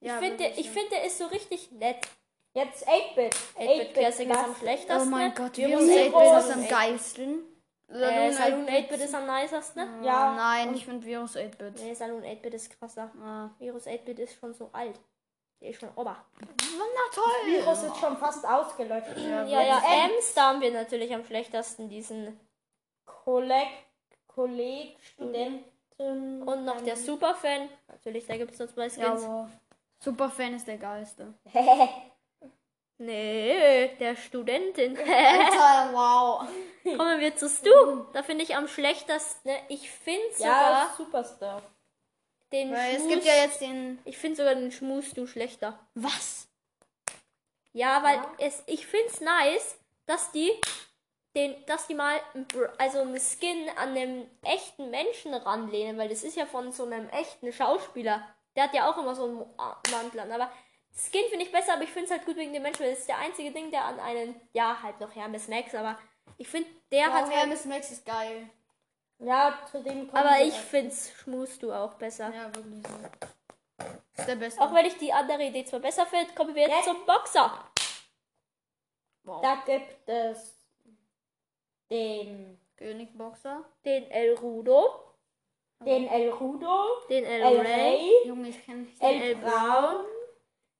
Ich 0.02 0.08
Ja, 0.08 0.18
finde, 0.20 0.40
wirklich, 0.40 0.60
ich 0.60 0.66
ja. 0.68 0.72
finde, 0.72 0.90
der 0.92 1.04
ist 1.06 1.18
so 1.18 1.26
richtig 1.26 1.72
nett. 1.72 2.08
Jetzt 2.54 2.88
8-Bit. 2.88 3.36
8-Bit 3.58 3.94
Classic 3.94 4.30
ist 4.30 4.38
am 4.38 4.56
schlechtesten. 4.56 5.02
Oh 5.02 5.06
mein 5.06 5.34
Gott, 5.36 5.58
Virus 5.58 5.88
Virus 5.88 5.90
8-Bit 5.90 6.14
8-Bit 6.14 6.40
ist 6.40 6.52
am 6.54 6.68
geilsten. 6.68 7.44
Äh, 7.90 8.32
Saloon 8.32 8.68
8-Bit 8.68 9.00
ist 9.02 9.16
am 9.16 9.26
nicesten. 9.26 10.04
Ja, 10.04 10.36
Nein, 10.36 10.74
ich 10.76 10.86
finde 10.86 11.06
Virus 11.06 11.36
8-Bit. 11.36 11.80
Nee, 11.84 11.94
Saloon 11.94 12.24
8-Bit 12.24 12.54
ist 12.54 12.80
krasser. 12.80 13.12
Ah. 13.22 13.50
Virus 13.60 13.88
8-Bit 13.88 14.20
ist 14.20 14.40
schon 14.40 14.54
so 14.54 14.70
alt. 14.72 15.00
Der 15.62 15.72
ist 15.72 15.80
schon 15.80 15.90
ober. 15.96 16.16
Na 16.38 17.14
toll. 17.14 17.52
Virus 17.52 17.84
ist 17.84 17.98
schon 17.98 18.18
fast 18.18 18.46
ausgelöscht. 18.48 19.18
Ja, 19.18 19.44
ja, 19.46 19.82
Ems, 20.06 20.34
da 20.34 20.50
haben 20.50 20.62
wir 20.62 20.72
natürlich 20.72 21.14
am 21.14 21.26
schlechtesten 21.26 21.90
diesen. 21.90 22.40
Kolleg, 23.30 23.68
Kolleg, 24.28 24.98
Studenten. 25.04 26.42
Und 26.42 26.66
noch 26.66 26.82
der 26.82 26.98
Superfan. 26.98 27.70
Natürlich, 27.88 28.26
da 28.26 28.38
gibt 28.38 28.54
es 28.54 28.60
noch 28.60 28.68
zwei 28.74 28.86
Ja, 28.88 28.90
Skins. 28.90 29.24
aber 29.24 29.52
Superfan 30.00 30.56
ist 30.56 30.68
der 30.68 30.78
geilste. 30.78 31.34
Nee, 33.02 33.96
der 33.98 34.14
Studentin. 34.18 34.98
Alter, 34.98 35.94
wow. 35.94 36.46
Kommen 36.98 37.22
wir 37.22 37.34
zu 37.34 37.48
Stu. 37.48 37.70
Da 38.12 38.24
finde 38.24 38.44
ich 38.44 38.58
am 38.58 38.68
schlechtesten. 38.68 39.48
ne? 39.50 39.58
Ich 39.70 39.90
finde 39.90 40.34
sogar 40.36 40.72
ja, 40.72 40.94
Superstar. 40.98 41.62
den 42.52 42.74
Weil 42.74 42.96
es 42.96 43.02
Schmus. 43.04 43.14
gibt 43.14 43.24
ja 43.26 43.36
jetzt 43.36 43.62
den. 43.62 44.00
ich 44.04 44.18
finde 44.18 44.36
sogar 44.36 44.56
den 44.56 44.74
Schmus 44.74 45.12
du 45.14 45.28
schlechter. 45.28 45.80
Was? 45.94 46.50
Ja, 47.72 48.04
weil 48.04 48.16
Ja. 48.18 48.32
es, 48.40 48.64
ich 48.66 48.86
finde 48.86 49.08
es 49.08 49.22
nice, 49.22 49.78
dass 50.06 50.34
die 50.34 50.52
den, 51.36 51.56
dass 51.68 51.88
die 51.88 51.94
mal 51.96 52.20
also 52.78 53.02
einen 53.02 53.20
Skin 53.20 53.70
an 53.78 53.90
einem 53.90 54.28
echten 54.44 54.90
Menschen 54.90 55.34
ranlehnen, 55.34 55.98
weil 55.98 56.10
das 56.10 56.24
ist 56.24 56.36
ja 56.36 56.46
von 56.46 56.72
so 56.72 56.86
einem 56.86 57.08
echten 57.10 57.54
Schauspieler. 57.54 58.26
Der 58.56 58.64
hat 58.64 58.74
ja 58.74 58.90
auch 58.90 58.98
immer 58.98 59.14
so 59.16 59.24
einen 59.26 59.46
Mantel 59.92 60.22
an. 60.22 60.32
Aber 60.32 60.52
Skin 60.92 61.28
finde 61.30 61.46
ich 61.46 61.52
besser, 61.52 61.74
aber 61.74 61.84
ich 61.84 61.92
finde 61.92 62.06
es 62.06 62.12
halt 62.12 62.26
gut 62.26 62.36
wegen 62.36 62.52
dem 62.54 62.64
Menschen, 62.64 62.82
weil 62.82 62.92
das 62.92 63.00
ist 63.02 63.10
der 63.10 63.20
einzige 63.20 63.52
Ding, 63.52 63.70
der 63.72 63.86
an 63.86 64.00
einen, 64.00 64.40
ja, 64.54 64.82
halt 64.82 65.00
noch 65.00 65.16
Hermes 65.16 65.48
Max, 65.48 65.76
aber 65.76 65.98
ich 66.38 66.48
finde, 66.48 66.70
der 66.92 67.02
Ja, 67.02 67.14
hat 67.14 67.24
halt, 67.26 67.34
Hermes 67.36 67.66
Max 67.66 67.92
ist 67.92 68.06
geil. 68.06 68.50
Ja, 69.20 69.60
zu 69.70 69.84
dem 69.84 70.08
kommen 70.10 70.16
aber 70.26 70.42
ich 70.42 70.54
finde 70.56 70.96
schmust 70.96 71.62
du 71.62 71.72
auch 71.74 71.94
besser. 71.96 72.34
Ja, 72.34 72.46
wirklich 72.56 72.82
so. 72.88 73.86
Ist 74.18 74.28
der 74.28 74.36
beste. 74.36 74.62
Auch 74.62 74.74
wenn 74.74 74.86
ich 74.86 74.98
die 74.98 75.12
andere 75.14 75.44
Idee 75.44 75.66
zwar 75.66 75.80
besser 75.82 76.06
finde, 76.06 76.34
kommen 76.34 76.56
wir 76.56 76.64
jetzt 76.64 76.86
Ja. 76.88 76.94
zum 76.94 77.06
Boxer. 77.06 77.52
wow. 79.24 79.42
Da 79.42 79.56
gibt 79.66 80.08
es 80.08 80.56
den, 81.90 82.60
Königboxer. 82.78 83.66
Den 83.84 84.04
El 84.10 84.36
Rudo, 84.36 85.16
den 85.84 86.08
El 86.08 86.32
Rudo, 86.32 86.86
den 87.10 87.26
El, 87.26 87.42
El 87.42 87.60
Rey, 87.60 87.66
Rey, 87.66 88.12
Junge, 88.26 88.50
ich 88.50 88.66
kenne 88.66 88.84
nicht. 88.84 89.02
den 89.02 89.22
El 89.22 89.22
El 89.22 89.36
Brown, 89.36 90.06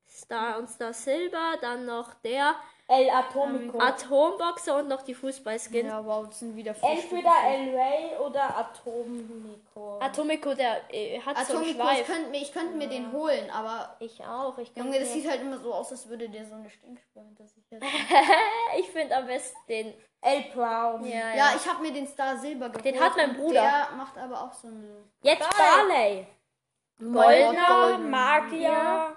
Star 0.08 0.58
und 0.60 0.70
Star 0.70 0.94
Silver, 0.94 1.58
dann 1.62 1.86
noch 1.86 2.14
der 2.16 2.56
El 2.92 3.08
Atomico. 3.12 3.78
Atomboxer 3.80 4.78
und 4.80 4.88
noch 4.88 5.04
die 5.04 5.14
Fußballskins. 5.14 5.88
Ja, 5.88 6.04
wow, 6.04 6.26
das 6.28 6.40
sind 6.40 6.56
wieder 6.56 6.72
Entweder 6.82 7.34
El 7.46 7.70
Rey 7.76 8.18
oder 8.18 8.58
Atomico. 8.58 10.00
Atomico, 10.00 10.56
der 10.56 10.82
äh, 10.92 11.20
hat 11.22 11.38
so 11.46 11.58
einen 11.58 11.70
Atomico, 11.70 11.84
ich 11.92 11.98
Schweif. 12.00 12.08
könnte 12.08 12.30
mir, 12.32 12.42
ich 12.42 12.52
könnt 12.52 12.76
mir 12.78 12.88
den 12.90 13.12
holen, 13.12 13.48
aber 13.52 13.96
Ich 14.00 14.24
auch. 14.26 14.58
Ich, 14.58 14.76
Junge, 14.76 15.00
das 15.00 15.10
mir- 15.10 15.14
sieht 15.22 15.30
halt 15.30 15.42
immer 15.42 15.60
so 15.60 15.72
aus, 15.72 15.92
als 15.92 16.10
würde 16.10 16.28
der 16.30 16.46
so 16.48 16.56
eine 16.56 16.68
Stinkspur 16.70 17.22
hinter 17.22 17.46
sich 17.46 17.64
ich 18.80 18.90
finde 18.90 19.16
am 19.18 19.28
besten 19.28 19.58
den. 19.70 19.94
El 20.22 20.42
Brown. 20.54 21.06
Ja, 21.06 21.34
Ja, 21.36 21.52
ich 21.56 21.66
habe 21.70 21.84
mir 21.84 21.94
den 21.94 22.08
Star 22.08 22.38
Silber 22.38 22.70
geholt. 22.70 23.00
hat 23.00 23.16
mein 23.16 23.36
Bruder. 23.38 23.62
Der 23.62 23.90
macht 23.96 24.18
aber 24.18 24.42
auch 24.44 24.52
so 24.54 24.68
eine. 24.68 25.06
Jetzt 25.22 25.48
Barley. 25.58 26.26
Goldner, 27.00 27.68
Golden. 27.68 28.10
Magier, 28.10 29.16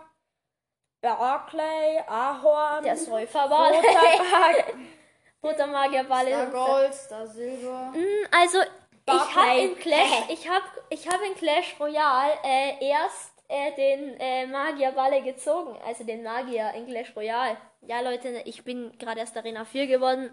Barclay, 1.02 2.00
Ahorn, 2.06 2.84
Der 2.84 2.96
Säuferball. 2.96 3.74
Roter 3.74 3.88
Ball. 3.92 4.64
Roter 5.42 5.66
Magierball. 5.66 6.26
Star 6.26 6.44
ist- 6.44 6.52
Gold, 6.52 6.94
Star 6.94 7.26
Silber. 7.26 7.92
Mm, 7.94 8.26
Also, 8.30 8.58
ich 8.60 9.36
habe 9.36 9.58
in 9.58 9.76
Clash, 9.78 10.28
ich 10.28 10.48
habe 10.48 10.64
ich 10.88 11.08
hab 11.08 11.20
in 11.22 11.34
Clash 11.34 11.74
Royale 11.80 12.34
äh, 12.44 12.86
erst 12.88 13.32
äh, 13.48 13.72
den 13.74 14.16
äh, 14.20 14.46
Magierballe 14.46 15.20
gezogen, 15.22 15.76
also 15.84 16.04
den 16.04 16.22
Magier 16.22 16.72
in 16.74 16.86
Clash 16.86 17.12
Royale. 17.16 17.56
Ja, 17.80 18.00
Leute, 18.00 18.28
ich 18.44 18.62
bin 18.62 18.96
gerade 18.98 19.18
erst 19.18 19.36
Arena 19.36 19.64
4 19.64 19.88
geworden, 19.88 20.30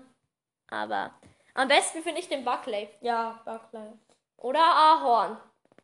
aber 0.69 1.11
am 1.55 1.67
besten 1.67 2.03
finde 2.03 2.19
ich 2.21 2.29
den 2.29 2.45
Buckley 2.45 2.87
Ja, 3.01 3.41
Barclay. 3.43 3.89
oder 4.37 4.59
Ahorn. 4.63 5.37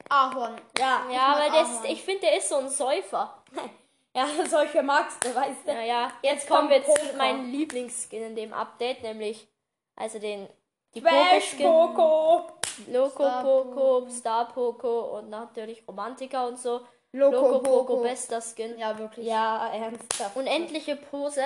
Ahorn. 0.10 0.62
Ja, 0.78 1.02
Ja, 1.12 1.36
weil 1.40 1.50
das, 1.52 1.84
ich 1.86 2.04
finde, 2.04 2.22
der 2.28 2.38
ist 2.38 2.48
so 2.50 2.58
ein 2.58 2.70
Säufer. 2.70 3.42
ja, 4.16 4.28
solche 4.50 4.82
magst 4.82 5.24
du, 5.24 5.36
weißt 5.36 5.68
du. 5.68 5.74
Naja, 5.74 6.12
jetzt 6.24 6.48
kommen 6.48 6.70
wir 6.70 6.82
kommt 6.82 6.98
zu 6.98 7.18
meinem 7.18 7.52
Lieblingsskin 7.52 8.24
in 8.24 8.36
dem 8.36 8.54
Update, 8.54 9.04
nämlich 9.04 9.48
also 9.96 10.20
den 10.20 10.48
die 10.94 11.02
Bash. 11.02 11.56
Poco, 11.58 12.48
Loco 12.88 13.10
Star 13.10 13.44
Poco, 13.44 14.10
Star 14.10 14.48
Poco 14.48 15.18
und 15.18 15.30
natürlich 15.30 15.86
Romantiker 15.88 16.48
und 16.48 16.58
so. 16.58 16.82
Loco 17.12 17.36
Loco 17.36 17.60
Poco, 17.60 17.86
Poco. 17.86 18.04
bester 18.04 18.42
Skin. 18.42 18.78
Ja, 18.78 18.98
wirklich. 18.98 19.26
Ja, 19.26 19.68
ernsthaft. 19.68 20.36
Unendliche 20.36 20.96
Pose. 20.96 21.44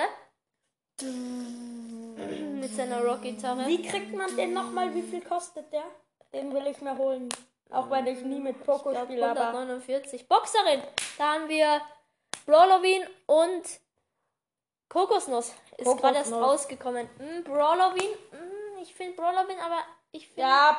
Mit 1.00 2.74
seiner 2.74 3.02
Rock-Gitarre. 3.04 3.66
Wie 3.66 3.82
kriegt 3.82 4.12
man 4.14 4.36
den 4.36 4.52
nochmal? 4.52 4.94
Wie 4.94 5.02
viel 5.02 5.22
kostet 5.22 5.72
der? 5.72 5.84
Den 6.32 6.52
will 6.52 6.66
ich 6.66 6.80
mir 6.80 6.96
holen. 6.96 7.28
Auch 7.70 7.88
wenn 7.90 8.06
ich 8.06 8.20
nie 8.22 8.40
mit 8.40 8.64
Poco 8.64 8.92
spiele, 8.94 9.30
aber 9.30 9.48
149. 9.48 10.28
Boxerin. 10.28 10.82
Da 11.18 11.34
haben 11.34 11.48
wir 11.48 11.80
Brawloween 12.46 13.06
und 13.26 13.62
Kokosnuss. 14.88 15.52
Ist 15.76 15.96
gerade 15.98 16.18
erst 16.18 16.32
rausgekommen. 16.32 17.08
Mm, 17.18 17.42
Brawloween. 17.44 18.10
Mm, 18.32 18.78
ich 18.82 18.94
finde 18.94 19.16
Brawloween, 19.16 19.58
aber 19.60 19.78
ich 20.12 20.26
finde 20.28 20.42
ja, 20.42 20.76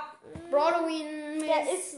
Brawloween. 0.50 1.40
der 1.40 1.74
ist 1.74 1.98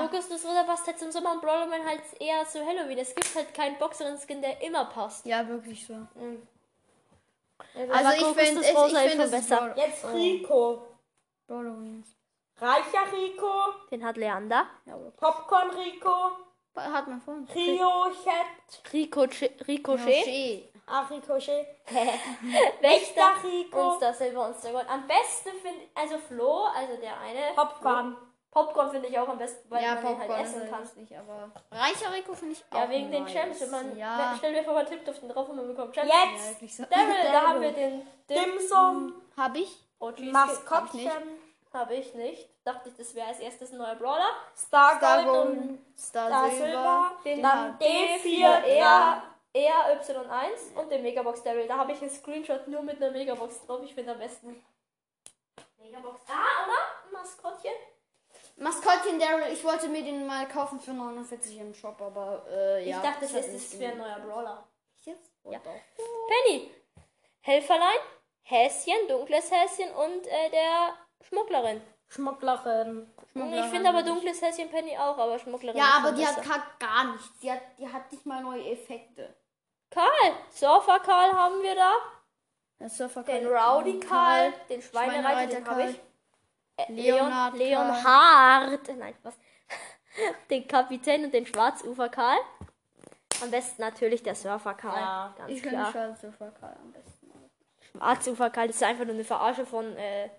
Kokosnuss 0.00 0.44
oder 0.44 0.64
passt 0.64 0.86
halt 0.86 0.98
zum 0.98 1.12
Sommer 1.12 1.32
und 1.32 1.40
Brawloween 1.42 1.86
halt 1.86 2.00
eher 2.20 2.46
zu 2.46 2.64
Halloween. 2.64 2.98
Es 2.98 3.14
gibt 3.14 3.34
halt 3.34 3.54
keinen 3.54 3.78
Boxerin-Skin, 3.78 4.40
der 4.42 4.60
immer 4.62 4.86
passt. 4.86 5.26
Ja, 5.26 5.46
wirklich 5.46 5.86
so. 5.86 5.94
Aber 5.94 7.94
Also 7.94 8.10
ich 8.12 8.36
finde, 8.44 8.60
ich, 8.62 8.68
ich 8.68 8.76
finde 8.76 9.24
es 9.24 9.24
ist 9.24 9.30
besser. 9.30 9.56
Brawl- 9.56 9.74
jetzt 9.78 10.04
Rico. 10.12 10.86
Brawloween. 11.46 12.04
Reicher 12.58 13.12
Rico, 13.12 13.50
Den 13.90 14.04
hat 14.04 14.16
Leander. 14.16 14.66
Popcorn 15.16 15.70
Rico, 15.70 16.30
Hat 16.74 17.06
man 17.08 17.20
vorhin. 17.20 17.46
Rio 17.54 18.06
Chat, 18.24 18.92
Ricochet. 18.92 19.66
Ricochet. 19.68 20.26
Ricochet. 20.26 20.72
ah, 20.86 21.02
Ricochet, 21.10 21.66
Wächter. 22.80 23.30
Und 23.44 23.50
Rico, 23.50 23.96
Star 23.96 24.12
Silver 24.14 24.46
und 24.46 24.56
Star 24.56 24.72
Gold. 24.72 24.88
Am 24.88 25.06
besten 25.06 25.50
finde 25.60 25.82
ich, 25.84 25.90
also 25.96 26.18
Flo, 26.18 26.64
also 26.74 26.96
der 27.00 27.18
eine. 27.20 27.54
Popcorn. 27.54 28.16
Popcorn 28.50 28.90
finde 28.90 29.08
ich 29.08 29.18
auch 29.18 29.28
am 29.28 29.38
besten, 29.38 29.70
weil 29.70 29.82
Ja, 29.82 29.94
man 29.94 30.04
den 30.04 30.16
Popcorn 30.18 30.30
halt 30.38 30.46
essen 30.46 30.60
halt 30.60 30.70
kann. 30.70 30.80
lustig, 30.82 31.18
aber. 31.18 31.50
Reicher 31.70 32.12
Rico 32.12 32.34
finde 32.34 32.52
ich 32.54 32.64
auch. 32.70 32.78
Ja, 32.80 32.90
wegen 32.90 33.10
den 33.10 33.22
nice. 33.24 33.32
Champs. 33.32 33.60
Wenn 33.62 33.70
man, 33.70 33.96
Ja. 33.96 34.34
Stell 34.36 34.52
dir 34.52 34.62
vor, 34.64 34.74
man 34.74 34.86
tippt 34.86 35.08
auf 35.08 35.18
den 35.20 35.28
drauf 35.30 35.48
und 35.48 35.56
man 35.56 35.68
bekommt 35.68 35.94
Champs. 35.94 36.10
Ja, 36.10 36.30
Jetzt 36.32 36.50
wirklich 36.50 36.76
so. 36.76 36.84
Daryl, 36.84 37.14
da 37.32 37.42
haben 37.48 37.60
wir 37.62 37.72
den 37.72 38.02
Dim 38.28 38.38
Dimsum, 38.58 39.14
Hab 39.36 39.56
ich? 39.56 39.74
Skin. 40.14 40.32
Maskottchen, 40.32 41.10
Habe 41.72 41.94
ich 41.94 42.12
nicht. 42.14 42.50
Dachte 42.64 42.90
ich, 42.90 42.96
das 42.96 43.14
wäre 43.14 43.28
als 43.28 43.40
erstes 43.40 43.72
ein 43.72 43.78
neuer 43.78 43.94
Brawler. 43.94 44.30
Star 44.56 44.96
Star 44.98 45.24
Gold 45.24 45.46
und 45.48 45.78
Star, 45.96 46.26
Star 46.28 46.50
Silber. 46.50 46.66
Silber, 46.66 47.16
Den 47.24 47.42
dann 47.42 47.78
D4 47.78 48.22
D4, 48.22 48.44
R, 48.64 49.22
R, 49.54 50.00
Y1 50.00 50.74
und 50.74 50.90
den 50.90 51.02
Megabox 51.02 51.42
Daryl. 51.42 51.66
Da 51.66 51.78
habe 51.78 51.92
ich 51.92 52.00
einen 52.02 52.10
Screenshot 52.10 52.68
nur 52.68 52.82
mit 52.82 53.02
einer 53.02 53.10
Megabox 53.10 53.66
drauf. 53.66 53.80
Ich 53.82 53.94
finde 53.94 54.12
am 54.12 54.18
besten. 54.18 54.62
Megabox. 55.78 56.20
Ah, 56.28 56.64
oder? 56.66 57.18
Maskottchen. 57.18 57.72
Maskottchen 58.56 59.18
Daryl, 59.18 59.52
ich 59.52 59.64
wollte 59.64 59.88
mir 59.88 60.04
den 60.04 60.26
mal 60.26 60.46
kaufen 60.46 60.78
für 60.78 60.92
49 60.92 61.58
im 61.58 61.74
Shop, 61.74 62.00
aber 62.00 62.44
äh, 62.50 62.88
ja. 62.88 62.96
ich 62.96 63.02
dachte, 63.02 63.20
das 63.22 63.32
hat 63.34 63.44
ist 63.44 63.72
das 63.72 63.80
wäre 63.80 63.92
ein 63.92 63.98
neuer 63.98 64.18
Brawler. 64.20 64.68
Jetzt? 65.04 65.32
Ja. 65.44 65.52
What 65.52 65.62
the- 65.64 66.02
Penny. 66.28 66.70
Helferlein, 67.40 67.98
Häschen, 68.42 69.08
dunkles 69.08 69.50
Häschen 69.50 69.92
und 69.94 70.26
äh, 70.26 70.50
der 70.50 70.94
Schmugglerin. 71.22 71.80
Schmugglerin. 72.08 73.10
Ich 73.34 73.64
finde 73.66 73.88
aber 73.88 74.02
dunkles 74.02 74.42
Häschen 74.42 74.68
Penny 74.70 74.96
auch, 74.98 75.16
aber 75.16 75.38
Schmugglerin. 75.38 75.78
Ja, 75.78 75.98
aber 75.98 76.12
die 76.12 76.26
hat 76.26 76.36
besser. 76.36 76.48
grad 76.48 76.80
gar 76.80 77.12
nichts. 77.12 77.38
Die 77.40 77.50
hat, 77.50 77.60
die 77.78 77.88
hat 77.88 78.10
nicht 78.12 78.26
mal 78.26 78.42
neue 78.42 78.70
Effekte. 78.70 79.34
Karl, 79.90 80.32
Surfer 80.50 81.00
Karl 81.00 81.32
haben 81.32 81.62
wir 81.62 81.74
da. 81.74 81.92
Der 82.78 82.88
Surfer 82.88 83.22
Den 83.22 83.46
Rowdy 83.46 84.00
Karl, 84.00 84.52
den 84.68 84.82
Schweinereiter, 84.82 85.54
den 85.54 85.66
habe 85.66 85.84
ich. 85.90 86.00
Äh, 86.76 86.92
Leonhard 86.92 87.54
Leon, 87.54 87.88
Karl. 88.02 88.70
Leonhard. 88.70 88.96
Nein, 88.98 89.14
was? 89.22 89.34
Den 90.50 90.66
Kapitän 90.66 91.24
und 91.24 91.32
den 91.32 91.46
Schwarzufer 91.46 92.08
Karl. 92.08 92.38
Am 93.42 93.50
besten 93.50 93.80
natürlich 93.80 94.22
der 94.22 94.34
Surfer 94.34 94.74
Karl. 94.74 95.00
Ja, 95.00 95.34
ganz 95.36 95.50
Ich 95.50 95.62
klar. 95.62 95.92
Surfer 96.20 96.50
Karl 96.50 96.76
am 96.82 96.92
besten. 96.92 97.30
Schwarzufer 97.80 98.50
Karl, 98.50 98.66
das 98.68 98.76
ist 98.76 98.82
einfach 98.82 99.04
nur 99.04 99.14
eine 99.14 99.24
Verarsche 99.24 99.64
von 99.66 99.96
äh, 99.96 100.30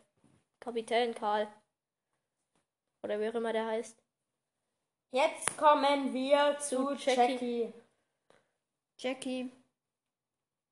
Kapitän 0.63 1.13
Karl. 1.13 1.48
Oder 3.03 3.20
wie 3.20 3.27
auch 3.29 3.36
immer 3.36 3.51
der 3.51 3.65
heißt. 3.65 4.01
Jetzt 5.12 5.58
kommen 5.58 6.13
wir 6.13 6.58
zu 6.60 6.96
Zu 6.96 7.12
Jackie. 7.12 7.74
Jackie. 7.74 7.74
Jackie. 8.98 9.51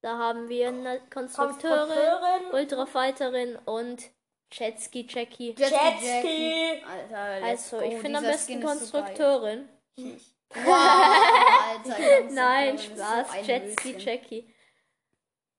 Da 0.01 0.17
haben 0.17 0.48
wir 0.50 0.69
eine 0.69 1.00
Konstrukteurin, 1.10 1.89
Konstrukteurin, 1.89 2.53
Ultrafighterin 2.53 3.55
und 3.65 4.10
Jetski 4.51 5.05
Jackie. 5.07 5.53
Jetski, 5.57 6.83
Alter, 6.83 7.45
Also, 7.45 7.81
ich 7.81 8.00
finde 8.00 8.17
am 8.17 8.24
besten 8.24 8.53
Skin 8.53 8.62
so. 8.62 8.67
Konstrukteurin. 8.67 9.69
Wow, 9.98 10.65
Alter. 10.65 12.21
Nein, 12.31 12.77
so 12.77 12.95
Spaß, 12.95 13.29
ein 13.31 13.45
Jetski. 13.45 13.98
Jackie. 13.98 14.55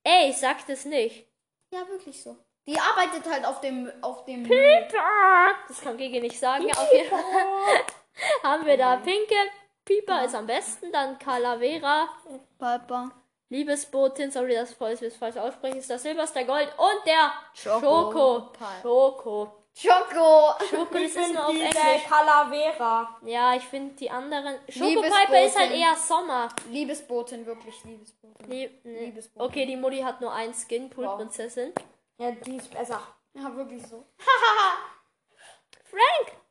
Ey, 0.05 0.31
ich 0.31 0.39
sag 0.39 0.67
das 0.67 0.87
nicht. 0.87 1.29
Ja, 1.71 1.87
wirklich 1.89 2.21
so. 2.21 2.37
Die 2.67 2.79
arbeitet 2.79 3.31
halt 3.31 3.45
auf 3.45 3.61
dem, 3.61 3.91
auf 4.03 4.25
dem. 4.25 4.49
Das 5.69 5.81
kann 5.81 5.97
Gigi 5.97 6.21
nicht 6.21 6.39
sagen. 6.39 6.67
Ja, 6.67 6.75
auf 6.75 6.93
jeden 6.93 7.09
Fall 7.09 7.23
haben 8.43 8.67
wir 8.67 8.77
da 8.77 8.97
Pinke. 8.97 9.35
Pieper 9.85 10.25
ist 10.25 10.35
am 10.35 10.47
besten. 10.47 10.93
Dann 10.93 11.19
Calavera. 11.19 12.09
Piper. 12.59 13.11
Liebesbotin, 13.49 14.31
sorry, 14.31 14.55
dass 14.55 14.71
ich 14.71 14.79
das 14.79 15.17
falsch 15.17 15.37
ausspreche, 15.37 15.77
ist 15.77 15.91
das 15.91 16.03
Silberster 16.03 16.45
Gold. 16.45 16.69
Und 16.79 17.07
der 17.07 17.33
Choco. 17.55 17.81
Schoko. 17.81 18.53
Schoko. 18.81 19.53
Choco. 19.75 20.55
Schoko, 20.71 20.97
ich 20.97 21.03
das 21.03 21.03
ist 21.03 21.19
finde 21.19 21.35
nur 21.35 21.47
auf 21.49 21.55
Englisch. 21.55 22.05
Calavera. 22.09 23.17
Ja, 23.27 23.55
ich 23.55 23.65
finde 23.65 23.95
die 23.95 24.11
anderen. 24.11 24.55
Schoko 24.69 24.87
Liebesbotin. 24.87 25.27
Piper 25.27 25.45
ist 25.45 25.59
halt 25.59 25.73
eher 25.73 25.95
Sommer. 25.97 26.49
Liebesbotin, 26.71 27.45
wirklich 27.45 27.85
Liebesbotin. 27.85 28.51
Lieb, 28.51 28.85
ne. 28.85 29.01
Liebesbotin. 29.07 29.51
Okay, 29.51 29.67
die 29.67 29.77
Mutti 29.77 30.01
hat 30.01 30.21
nur 30.21 30.33
einen 30.33 30.55
Skin, 30.55 30.89
Poolprinzessin. 30.89 31.73
Ja, 32.19 32.31
die 32.31 32.57
ist 32.57 32.71
besser. 32.71 33.01
Ja, 33.35 33.55
wirklich 33.55 33.87
so. 33.87 34.07
Frank! 35.85 36.43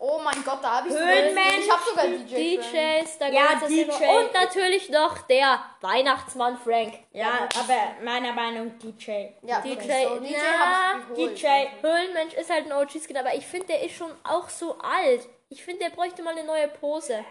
Oh 0.00 0.20
mein 0.22 0.42
Gott, 0.44 0.58
da 0.62 0.78
habe 0.78 0.88
ich 0.88 0.94
sogar. 0.94 1.08
Höhlenmensch. 1.08 1.58
Ich 1.60 1.70
habe 1.70 1.82
sogar 1.88 2.06
DJ. 2.06 2.58
Frank. 2.58 2.72
DJs, 2.72 3.18
der 3.18 3.32
Ja, 3.32 3.54
DJ. 3.66 4.18
Und 4.18 4.34
natürlich 4.34 4.90
noch 4.90 5.18
der 5.22 5.64
Weihnachtsmann 5.80 6.58
Frank. 6.58 6.98
Ja, 7.12 7.48
aber 7.58 8.04
meiner 8.04 8.32
Meinung 8.32 8.76
DJ. 8.78 9.28
Ja, 9.42 9.60
DJ, 9.60 10.04
so. 10.04 10.18
DJ 10.18 10.36
na, 10.36 10.92
hab 10.92 11.00
ich 11.00 11.08
geholt. 11.08 11.42
DJ. 11.42 11.46
Höhlenmensch 11.80 12.34
ist 12.34 12.50
halt 12.50 12.66
ein 12.66 12.72
OG-Skin, 12.72 13.16
aber 13.16 13.34
ich 13.34 13.46
finde, 13.46 13.68
der 13.68 13.82
ist 13.82 13.94
schon 13.94 14.10
auch 14.24 14.48
so 14.48 14.78
alt. 14.78 15.28
Ich 15.48 15.64
finde, 15.64 15.84
der 15.84 15.90
bräuchte 15.90 16.22
mal 16.22 16.36
eine 16.36 16.44
neue 16.44 16.68
Pose. 16.68 17.24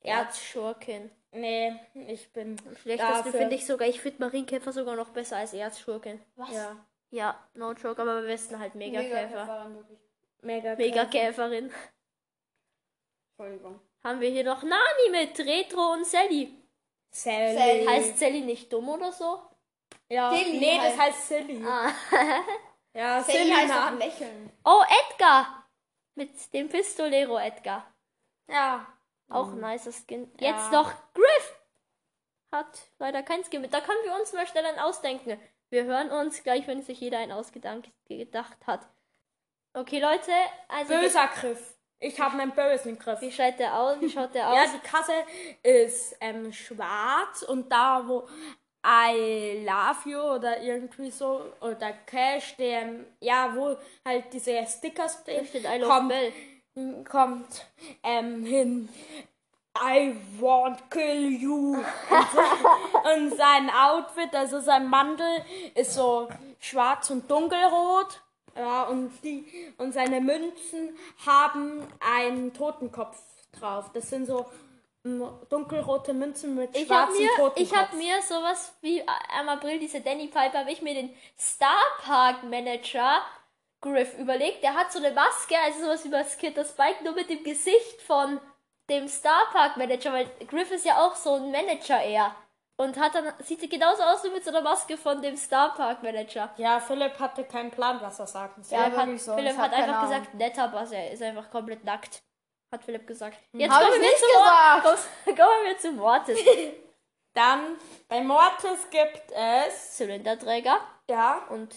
Erzschurken. 0.00 1.10
Nee, 1.30 1.72
ich 1.94 2.30
bin 2.32 2.56
Am 2.66 2.76
schlechtesten 2.76 3.32
finde 3.32 3.54
ich 3.54 3.64
sogar, 3.64 3.88
ich 3.88 4.00
finde 4.00 4.24
Marienkäfer 4.24 4.72
sogar 4.72 4.96
noch 4.96 5.10
besser 5.10 5.36
als 5.36 5.54
Erzschurken. 5.54 6.20
Was? 6.36 6.52
Ja. 6.52 6.76
Ja, 7.10 7.38
no 7.54 7.72
joke, 7.72 8.00
aber 8.02 8.18
am 8.18 8.24
besten 8.24 8.58
halt 8.58 8.74
Megakäfer. 8.74 9.70
Megakäferin. 10.42 10.76
Megakäferin. 10.78 11.72
Entschuldigung. 13.36 13.80
Haben 14.04 14.20
wir 14.20 14.30
hier 14.30 14.44
noch 14.44 14.62
Nani 14.62 15.10
mit 15.10 15.38
Retro 15.38 15.92
und 15.92 16.06
Sally. 16.06 16.56
Sally. 17.10 17.54
Sally. 17.56 17.86
Heißt 17.86 18.18
Sally 18.18 18.40
nicht 18.40 18.72
dumm 18.72 18.88
oder 18.88 19.12
so? 19.12 19.40
ja. 20.08 20.34
Silly 20.34 20.58
nee, 20.58 20.76
das 20.76 20.94
heißt- 20.94 20.98
heißt 20.98 21.28
Silly. 21.28 21.64
Ah. 21.66 21.90
Ja, 22.94 23.22
Sally 23.22 23.48
heißt 23.50 23.72
auch 23.72 23.92
lächeln. 23.98 24.50
Oh, 24.66 24.82
Edgar! 25.08 25.66
Mit 26.14 26.52
dem 26.52 26.68
Pistolero 26.68 27.38
Edgar. 27.38 27.90
Ja. 28.50 28.86
Auch 29.30 29.52
nicer 29.52 29.92
Skin. 29.92 30.30
Ja. 30.38 30.50
Jetzt 30.50 30.70
noch 30.72 30.92
Griff! 31.14 31.58
Hat 32.52 32.82
leider 32.98 33.22
kein 33.22 33.42
Skin 33.44 33.62
mit. 33.62 33.72
Da 33.72 33.80
können 33.80 34.04
wir 34.04 34.14
uns 34.14 34.34
mal 34.34 34.46
schnell 34.46 34.66
einen 34.66 34.78
ausdenken. 34.78 35.40
Wir 35.70 35.84
hören 35.84 36.10
uns 36.10 36.42
gleich, 36.42 36.66
wenn 36.66 36.82
sich 36.82 37.00
jeder 37.00 37.16
einen 37.16 37.32
ausgedacht 37.32 37.90
gedacht 38.06 38.58
hat. 38.66 38.86
Okay, 39.72 39.98
Leute, 40.00 40.30
also 40.68 40.92
Böser 40.92 41.28
Griff. 41.28 41.78
Ich 42.02 42.18
habe 42.20 42.38
einen 42.40 42.50
bösen 42.50 42.98
Griff. 42.98 43.20
wie 43.20 43.30
schaut 43.30 43.58
der 43.58 43.78
aus? 43.78 44.00
Wie 44.00 44.10
schaut 44.10 44.34
der 44.34 44.48
aus? 44.50 44.56
Ja, 44.56 44.64
die 44.66 44.86
Kasse 44.86 45.12
ist 45.62 46.16
ähm, 46.20 46.52
schwarz 46.52 47.42
und 47.42 47.70
da, 47.70 48.02
wo 48.06 48.28
I 48.84 49.64
love 49.64 50.08
you 50.10 50.18
oder 50.18 50.60
irgendwie 50.60 51.12
so 51.12 51.52
oder 51.60 51.92
Cash, 52.04 52.56
der, 52.56 52.88
ja, 53.20 53.54
wo 53.54 53.76
halt 54.04 54.32
diese 54.32 54.66
Stickers 54.66 55.22
da 55.24 55.32
stehen, 55.32 55.46
steht 55.46 55.64
I 55.64 55.78
love 55.78 55.88
kommt, 55.88 56.08
Bell. 56.08 57.04
kommt 57.04 57.66
ähm, 58.02 58.44
hin. 58.44 58.88
I 59.78 60.14
won't 60.40 60.78
kill 60.90 61.30
you. 61.30 61.76
Und 63.14 63.36
sein 63.36 63.70
Outfit, 63.70 64.34
also 64.34 64.60
sein 64.60 64.86
Mantel, 64.88 65.44
ist 65.74 65.94
so 65.94 66.28
schwarz 66.60 67.08
und 67.10 67.30
dunkelrot. 67.30 68.20
Ja, 68.56 68.84
und 68.84 69.12
die 69.24 69.72
und 69.78 69.92
seine 69.92 70.20
Münzen 70.20 70.96
haben 71.24 71.86
einen 72.00 72.52
Totenkopf 72.52 73.20
drauf. 73.52 73.90
Das 73.92 74.10
sind 74.10 74.26
so 74.26 74.46
mm, 75.04 75.22
dunkelrote 75.48 76.12
Münzen 76.12 76.54
mit 76.54 76.76
Ich 76.76 76.90
habe 76.90 77.12
schwarzem 77.12 77.24
mir, 77.24 77.30
Totenkopf. 77.36 77.58
ich 77.60 77.74
hab 77.76 77.92
mir 77.94 78.22
sowas 78.22 78.74
wie 78.82 78.98
äh, 78.98 79.40
im 79.40 79.48
April 79.48 79.78
diese 79.78 80.00
Danny 80.00 80.26
Piper, 80.26 80.60
habe 80.60 80.72
ich 80.72 80.82
mir 80.82 80.94
den 80.94 81.14
Star 81.38 81.82
Park 82.02 82.42
Manager 82.44 83.22
Griff 83.80 84.16
überlegt. 84.18 84.62
Der 84.62 84.74
hat 84.74 84.92
so 84.92 84.98
eine 84.98 85.12
Maske, 85.12 85.54
also 85.64 85.80
sowas 85.80 86.04
wie 86.04 86.10
bei 86.10 86.24
Skitter 86.24 86.64
Spike, 86.64 87.02
nur 87.04 87.14
mit 87.14 87.28
dem 87.28 87.42
Gesicht 87.42 88.00
von 88.06 88.40
dem 88.88 89.08
Star 89.08 89.46
Park 89.52 89.76
Manager, 89.76 90.12
weil 90.12 90.26
Griff 90.46 90.70
ist 90.70 90.84
ja 90.84 91.04
auch 91.04 91.16
so 91.16 91.34
ein 91.34 91.50
Manager 91.50 92.00
eher. 92.02 92.34
Und 92.76 92.98
hat 92.98 93.14
dann, 93.14 93.32
sieht 93.44 93.68
genauso 93.70 94.02
aus 94.02 94.24
wie 94.24 94.30
mit 94.30 94.42
so 94.44 94.50
einer 94.50 94.62
Maske 94.62 94.96
von 94.96 95.20
dem 95.22 95.36
Star 95.36 95.74
Park 95.74 96.02
Manager. 96.02 96.52
ja, 96.56 96.80
Philipp 96.80 97.18
hatte 97.18 97.44
keinen 97.44 97.70
Plan, 97.70 98.00
was 98.00 98.18
er 98.18 98.26
sagen 98.26 98.62
soll. 98.62 98.78
Ja, 98.78 98.84
Philipp 98.90 98.98
hat, 99.12 99.20
so. 99.20 99.34
Philipp 99.36 99.56
hat 99.56 99.70
hab 99.72 99.78
einfach 99.78 99.98
Ahnung. 100.02 100.10
gesagt, 100.10 100.34
netter 100.34 100.68
Bass, 100.68 100.90
er 100.90 101.10
ist 101.12 101.22
einfach 101.22 101.50
komplett 101.50 101.84
nackt. 101.84 102.22
Hat 102.72 102.82
Philipp 102.84 103.06
gesagt. 103.06 103.36
Jetzt 103.52 103.70
Hab 103.70 103.82
kommen 103.82 103.92
wir, 103.94 104.00
nicht 104.00 104.18
zu 104.18 104.24
gesagt. 104.26 104.84
Mor- 105.26 105.36
kommen 105.36 105.64
wir 105.66 105.78
zu 105.78 105.92
Mortis. 105.92 106.38
Dann 107.34 107.76
bei 108.08 108.20
Mortis 108.22 108.88
gibt 108.90 109.30
es 109.30 109.96
Zylinderträger. 109.96 110.78
ja 111.10 111.46
und 111.50 111.74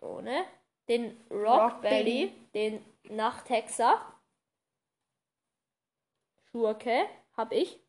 ohne 0.00 0.44
den 0.88 1.20
Rock 1.30 1.74
Rockbelly, 1.74 2.28
den 2.54 2.84
Nachthexer, 3.08 4.00
Schurke 6.50 7.06
habe 7.36 7.54
ich, 7.56 7.80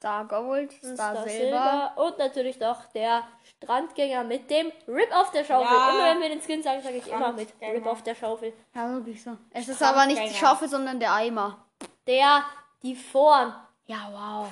Star 0.00 0.26
Gold, 0.26 0.72
und 0.82 0.94
Star, 0.94 1.14
Star 1.14 1.28
Silber. 1.28 1.92
und 1.96 2.16
natürlich 2.16 2.58
noch 2.58 2.86
der 2.86 3.22
Strandgänger 3.44 4.24
mit 4.24 4.48
dem 4.48 4.72
Rip 4.88 5.14
auf 5.14 5.30
der 5.30 5.44
Schaufel. 5.44 5.76
Ja. 5.76 5.90
Immer 5.90 6.04
wenn 6.04 6.20
wir 6.22 6.28
den 6.30 6.40
Skin 6.40 6.62
sagen, 6.62 6.80
sage 6.80 6.96
ich 6.96 7.06
immer 7.06 7.32
mit. 7.32 7.52
Rip 7.60 7.84
auf 7.84 8.02
der 8.02 8.14
Schaufel. 8.14 8.54
Ja, 8.74 8.90
wirklich 8.90 9.22
so. 9.22 9.36
Es 9.50 9.68
ist 9.68 9.82
aber 9.82 10.06
nicht 10.06 10.22
die. 10.22 10.34
Schaufel, 10.34 10.70
sondern 10.70 11.00
der 11.00 11.12
Eimer. 11.12 11.66
Der, 12.06 12.44
die 12.82 12.96
Form. 12.96 13.54
Ja, 13.84 14.08
wow. 14.10 14.48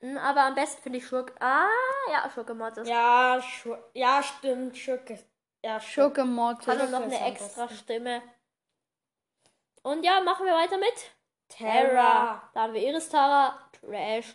Hm, 0.00 0.16
Aber 0.16 0.40
am 0.44 0.54
besten 0.54 0.80
finde 0.82 0.96
ich 0.96 1.06
Schurke. 1.06 1.34
Ah, 1.38 1.68
ja, 2.10 2.30
Schurke 2.34 2.54
Mortis. 2.54 2.88
ja, 2.88 3.42
Schu 3.42 3.76
ja, 3.92 4.22
stimmt, 4.22 4.78
Schurke. 4.78 5.18
Ja, 5.62 5.78
Schurke. 5.80 6.24
Mortis. 6.24 6.66
Hat 6.66 6.90
noch 6.90 7.02
eine 7.02 7.26
extra. 7.26 7.68
Stimme. 7.68 8.22
Und 9.82 10.02
ja, 10.02 10.20
machen 10.22 10.46
wir 10.46 10.54
weiter 10.54 10.78
mit 10.78 10.94
Terra. 11.50 12.50
Da 12.54 12.62
haben 12.62 12.72
wir 12.74 12.82
Iris 12.82 13.08
Tara, 13.10 13.58
Trash, 13.72 14.34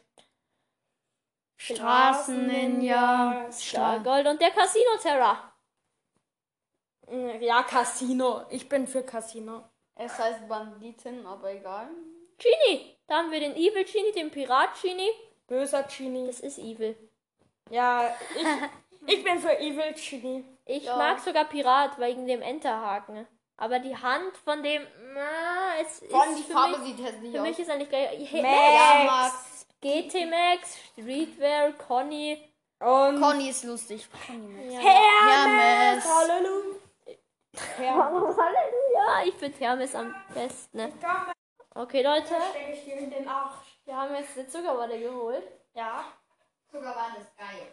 Straßen-Ninja. 1.58 3.52
Star 3.52 4.00
Gold 4.02 4.28
und 4.28 4.42
der 4.42 4.52
Casino 4.52 4.98
Terra. 5.02 5.52
Ja, 7.40 7.64
Casino. 7.64 8.46
Ich 8.50 8.68
bin 8.68 8.88
für 8.88 9.04
Casino. 9.04 9.64
Es 9.96 10.18
heißt 10.18 10.48
Banditen, 10.48 11.26
aber 11.26 11.52
egal. 11.54 11.88
Genie. 12.38 12.98
Da 13.08 13.18
haben 13.18 13.32
wir 13.32 13.40
den 13.40 13.56
Evil 13.56 13.86
Genie, 13.86 14.12
den 14.12 14.32
Pirat 14.32 14.70
Genie. 14.82 15.10
Böser 15.48 15.84
Genie. 15.84 16.28
Das 16.28 16.40
ist 16.40 16.58
Evil. 16.58 16.98
Ja, 17.70 18.14
ich, 18.36 19.16
ich 19.16 19.24
bin 19.24 19.40
für 19.40 19.58
Evil 19.60 19.94
Genie. 19.94 20.44
Ich 20.66 20.84
Ja. 20.84 20.98
mag 20.98 21.20
sogar 21.20 21.46
Pirat 21.46 21.98
wegen 22.00 22.28
dem 22.28 22.42
Enterhaken. 22.42 23.28
Aber 23.58 23.80
die 23.80 23.96
Hand 23.96 24.36
von 24.44 24.62
dem, 24.64 24.86
na, 25.14 25.78
es 25.82 26.04
Vor 26.10 26.22
allem 26.22 26.32
ist 26.34 26.40
die 26.40 26.44
für 26.44 26.54
Farbe 26.54 26.78
mich, 26.80 26.88
sieht 26.96 27.06
hässlich 27.06 27.32
für 27.32 27.42
aus. 27.42 27.48
mich 27.48 27.60
ist 27.60 27.70
eigentlich 27.70 27.90
gleich. 27.90 28.32
Hey, 28.32 28.42
Ja, 28.42 29.04
Max. 29.06 29.34
Max. 29.34 29.68
GT 29.82 30.26
Max, 30.30 30.78
Streetwear, 30.92 31.72
Conny. 31.74 32.52
Und 32.80 33.22
Conny 33.22 33.50
ist 33.50 33.64
lustig. 33.64 34.08
Conny. 34.28 34.74
Ja, 34.74 34.80
Hermes. 34.82 36.04
Hermes. 36.04 36.06
Halleluja. 36.18 36.76
Hermes. 37.78 38.38
Halleluja, 38.38 39.24
ich 39.26 39.36
finde 39.36 39.58
Hermes 39.60 39.96
am 39.96 40.14
besten. 40.34 40.78
Ne? 40.78 40.94
Okay, 41.76 42.02
Leute, 42.04 42.36
wir 43.86 43.96
haben 43.96 44.16
jetzt 44.16 44.38
eine 44.38 44.48
Zuckerwatte 44.48 45.00
geholt. 45.00 45.44
Ja. 45.74 46.06
War 46.72 47.16
das 47.18 47.34
geil. 47.38 47.68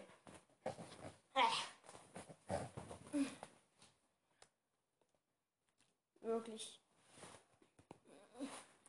Wirklich. 6.23 6.81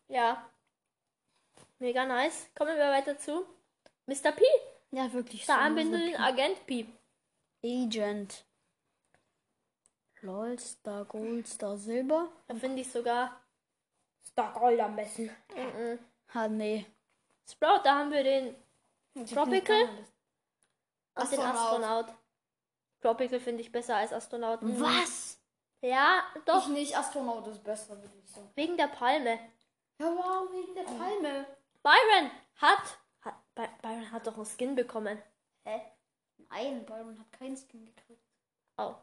Ja. 0.07 0.49
Mega 1.79 2.05
nice. 2.05 2.49
Kommen 2.55 2.77
wir 2.77 2.89
weiter 2.89 3.17
zu 3.17 3.45
Mr. 4.05 4.31
P. 4.31 4.43
Ja, 4.91 5.11
wirklich. 5.11 5.45
Da 5.45 5.55
so 5.55 5.61
haben 5.61 5.75
wir 5.75 5.85
so 5.85 5.91
den 5.91 6.15
Agent 6.15 6.65
P. 6.65 6.85
Agent. 7.63 8.45
Lol, 10.21 10.57
Star 10.59 11.03
Gold, 11.05 11.47
Star 11.47 11.77
Silber. 11.77 12.29
Da 12.47 12.55
finde 12.55 12.81
ich 12.81 12.91
sogar. 12.91 13.41
Star 14.25 14.53
Gold 14.53 14.79
am 14.79 14.95
besten. 14.95 15.29
Mm 15.55 15.99
Ha, 16.33 16.47
nee. 16.47 16.85
Sprout, 17.47 17.81
da 17.83 17.99
haben 17.99 18.11
wir 18.11 18.23
den 18.23 18.55
Tropical 19.27 19.81
und 19.81 19.89
den 19.89 20.05
Astronaut. 21.13 21.55
Astronaut. 21.55 22.05
Tropical 23.01 23.39
finde 23.39 23.61
ich 23.61 23.71
besser 23.71 23.97
als 23.97 24.13
Astronauten. 24.13 24.79
Was? 24.79 25.32
Ja, 25.83 26.23
doch. 26.45 26.61
Ich 26.61 26.67
nicht. 26.69 26.97
Astronaut 26.97 27.45
ist 27.47 27.61
besser, 27.61 28.01
würde 28.01 28.17
ich 28.17 28.31
sagen. 28.31 28.49
Wegen 28.55 28.77
der 28.77 28.87
Palme. 28.87 29.37
Ja, 29.99 30.05
wow, 30.07 30.49
wegen 30.49 30.73
der 30.73 30.83
Palme. 30.83 31.45
Byron 31.83 32.31
hat. 32.55 32.97
hat 33.19 33.35
By 33.53 33.67
Byron 33.81 34.11
hat 34.11 34.25
doch 34.25 34.37
einen 34.37 34.45
Skin 34.45 34.75
bekommen. 34.75 35.21
Hä? 35.65 35.81
Nein, 36.49 36.85
Byron 36.85 37.19
hat 37.19 37.31
keinen 37.33 37.57
Skin 37.57 37.85
gekriegt. 37.85 38.23
Oh, 38.77 38.95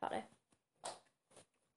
schade. 0.00 0.24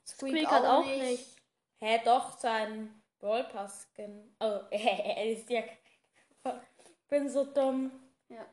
Squeak, 0.07 0.31
Squeak 0.31 0.47
hat 0.47 0.63
auch 0.63 0.85
nicht. 0.85 1.35
Hä, 1.81 2.01
doch, 2.05 2.37
sein 2.39 3.03
Ballpass 3.19 3.89
Skin. 3.91 4.37
Oh, 4.39 4.61
er 4.71 5.31
ist 5.31 5.49
ja. 5.49 5.63
Ich 5.63 6.43
bin 7.09 7.29
so 7.29 7.43
dumm. 7.43 7.91
Ja. 8.29 8.45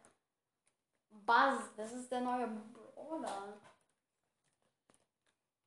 Buzz, 1.11 1.71
das 1.77 1.93
ist 1.93 2.11
der 2.11 2.23
neue 2.23 2.49
Brawler. 2.49 3.55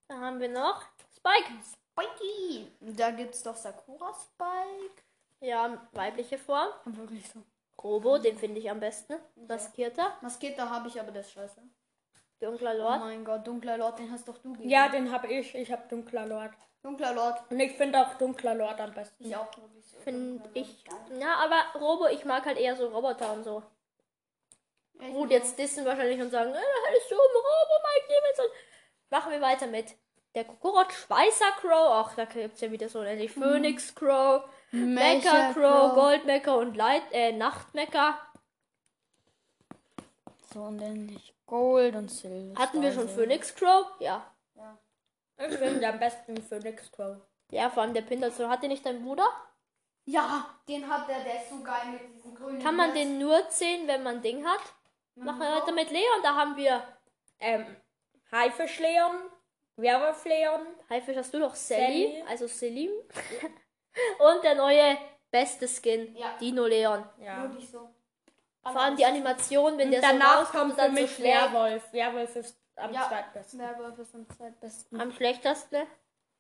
Da 0.08 0.20
haben 0.20 0.40
wir 0.40 0.50
noch 0.50 0.84
Spike. 1.16 1.52
Spikey. 1.64 2.72
Da 2.80 3.12
gibt's 3.12 3.44
doch 3.44 3.56
Sakura 3.56 4.14
Spike. 4.14 5.02
Ja, 5.40 5.88
weibliche 5.94 6.38
Form. 6.38 6.70
Wirklich 6.86 7.28
so. 7.30 7.42
Robo, 7.82 8.18
den 8.18 8.38
finde 8.38 8.60
ich 8.60 8.70
am 8.70 8.80
besten. 8.80 9.16
Maskierter. 9.48 10.18
Maskierter 10.22 10.70
habe 10.70 10.88
ich, 10.88 11.00
aber 11.00 11.18
ist 11.20 11.32
scheiße. 11.32 11.62
Dunkler 12.40 12.74
Oh 12.76 12.78
Lord. 12.78 13.00
mein 13.00 13.24
Gott, 13.26 13.48
dunkler 13.48 13.78
Lord, 13.78 14.00
den 14.00 14.12
hast 14.12 14.28
doch 14.28 14.38
du 14.38 14.52
gegeben. 14.54 14.70
Ja, 14.70 14.90
den 14.90 15.12
habe 15.12 15.28
ich. 15.28 15.56
Ich 15.56 15.72
habe 15.72 15.88
Dunkler 15.88 16.26
Lord. 16.26 16.52
Dunkler 16.84 17.14
Lord. 17.14 17.40
Und 17.50 17.60
ich 17.60 17.74
finde 17.74 18.00
auch 18.00 18.14
Dunkler 18.16 18.56
Lord 18.56 18.80
am 18.80 18.94
besten. 18.94 19.24
Ich 19.24 19.36
auch. 19.36 19.52
So. 19.54 19.98
Finde 20.00 20.48
ich. 20.54 20.84
Ja, 21.20 21.36
aber 21.38 21.80
Robo, 21.80 22.08
ich 22.08 22.26
mag 22.26 22.46
halt 22.46 22.58
eher 22.58 22.76
so 22.76 22.88
Roboter 22.88 23.34
und 23.34 23.44
so. 23.44 23.64
Ich 25.00 25.14
Gut, 25.14 25.32
jetzt 25.32 25.58
dissen 25.58 25.86
wahrscheinlich 25.86 26.22
und 26.22 26.30
sagen, 26.30 26.52
äh, 26.54 26.58
hättest 26.88 27.12
du 27.12 27.16
um 27.16 27.22
Robo 27.22 27.76
Mike 27.84 28.08
Davidson. 28.10 28.46
Machen 29.10 29.32
wir 29.32 29.42
weiter 29.42 29.68
mit 29.68 29.96
der 30.34 30.44
Kokorot 30.44 30.92
Schweißer 30.92 31.52
Crow. 31.62 32.06
Ach, 32.06 32.16
da 32.16 32.26
gibt 32.26 32.56
es 32.56 32.62
ja 32.62 32.72
wieder 32.72 32.90
so 32.90 33.02
endlich 33.02 33.32
Phoenix 33.32 33.96
Crow, 33.96 34.44
Mecha 34.72 35.54
Crow, 35.54 35.94
Gold 35.94 36.26
Mecha 36.26 36.54
und 36.56 36.76
Light, 36.76 37.04
äh, 37.12 37.32
Nacht 37.32 37.74
Mecha. 37.74 38.20
So, 40.54 40.62
und 40.62 40.80
dann 40.80 41.06
nicht 41.06 41.34
Gold 41.46 41.96
und 41.96 42.10
Silber. 42.10 42.60
Hatten 42.60 42.82
wir 42.82 42.92
schon 42.92 43.08
Phoenix 43.10 43.54
Crow? 43.56 43.88
Ja. 44.00 44.32
Ich 45.38 45.58
finde 45.58 45.88
am 45.88 46.00
besten 46.00 46.38
Phoenix 46.42 46.92
Crow. 46.92 47.18
Ja, 47.52 47.70
vor 47.70 47.84
allem 47.84 47.94
der. 47.94 48.32
So, 48.32 48.50
hat 48.50 48.64
den 48.64 48.70
nicht 48.70 48.86
dein 48.86 49.04
Bruder? 49.04 49.28
Ja, 50.06 50.50
den 50.68 50.88
hat 50.88 51.08
der, 51.10 51.24
der 51.24 51.42
ist 51.42 51.50
so 51.50 51.62
geil 51.62 51.88
mit 51.92 52.14
diesen 52.14 52.36
grünen. 52.36 52.62
Kann 52.62 52.76
man 52.76 52.92
Herz. 52.92 53.00
den 53.00 53.18
nur 53.18 53.50
ziehen, 53.50 53.88
wenn 53.88 54.04
man 54.04 54.22
Ding 54.22 54.46
hat? 54.46 54.62
Machen 55.16 55.40
wir 55.40 55.52
weiter 55.52 55.72
mit 55.72 55.92
Leon. 55.92 56.22
Da 56.24 56.36
haben 56.36 56.56
wir 56.56 56.84
Ähm, 57.40 57.66
Haifisch 58.32 58.80
Leon, 58.80 59.16
Werwolf 59.78 60.26
Leon, 60.26 60.62
Haifisch 60.90 61.18
hast 61.18 61.34
du 61.34 61.40
doch 61.40 61.56
Sally, 61.56 62.08
Sally. 62.20 62.24
also 62.28 62.48
Selim. 62.48 62.92
Und 64.20 64.44
der 64.44 64.56
neue 64.56 64.98
beste 65.32 65.68
Skin, 65.68 66.16
Ja. 66.16 66.36
Dino 66.40 66.66
Leon. 66.66 67.04
ja. 67.20 67.44
Wirklich 67.44 67.70
so. 67.70 67.90
Vor 68.64 68.82
allem 68.82 68.96
die 68.98 69.06
Animation, 69.06 69.78
wenn 69.78 69.92
der 69.92 70.02
so 70.02 70.08
danach 70.08 70.40
rauskommt 70.42 70.52
kommt 70.62 70.74
für 70.74 70.82
dann 70.82 70.96
so 70.96 71.02
mich 71.02 71.16
schlägt. 71.16 71.36
Werwolf. 71.54 71.94
Werwolf 71.94 72.36
ist 72.36 72.58
am 72.78 72.92
Ja. 72.94 73.08
zweitbesten. 73.08 73.60
Werwolf 73.60 74.00
ist 74.00 74.16
am 74.16 74.28
zweitbesten. 74.28 75.00
Am 75.02 75.12
schlechtesten. 75.12 75.84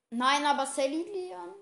Nein, 0.09 0.45
aber 0.45 0.65
Sally 0.65 1.03
Leon 1.03 1.53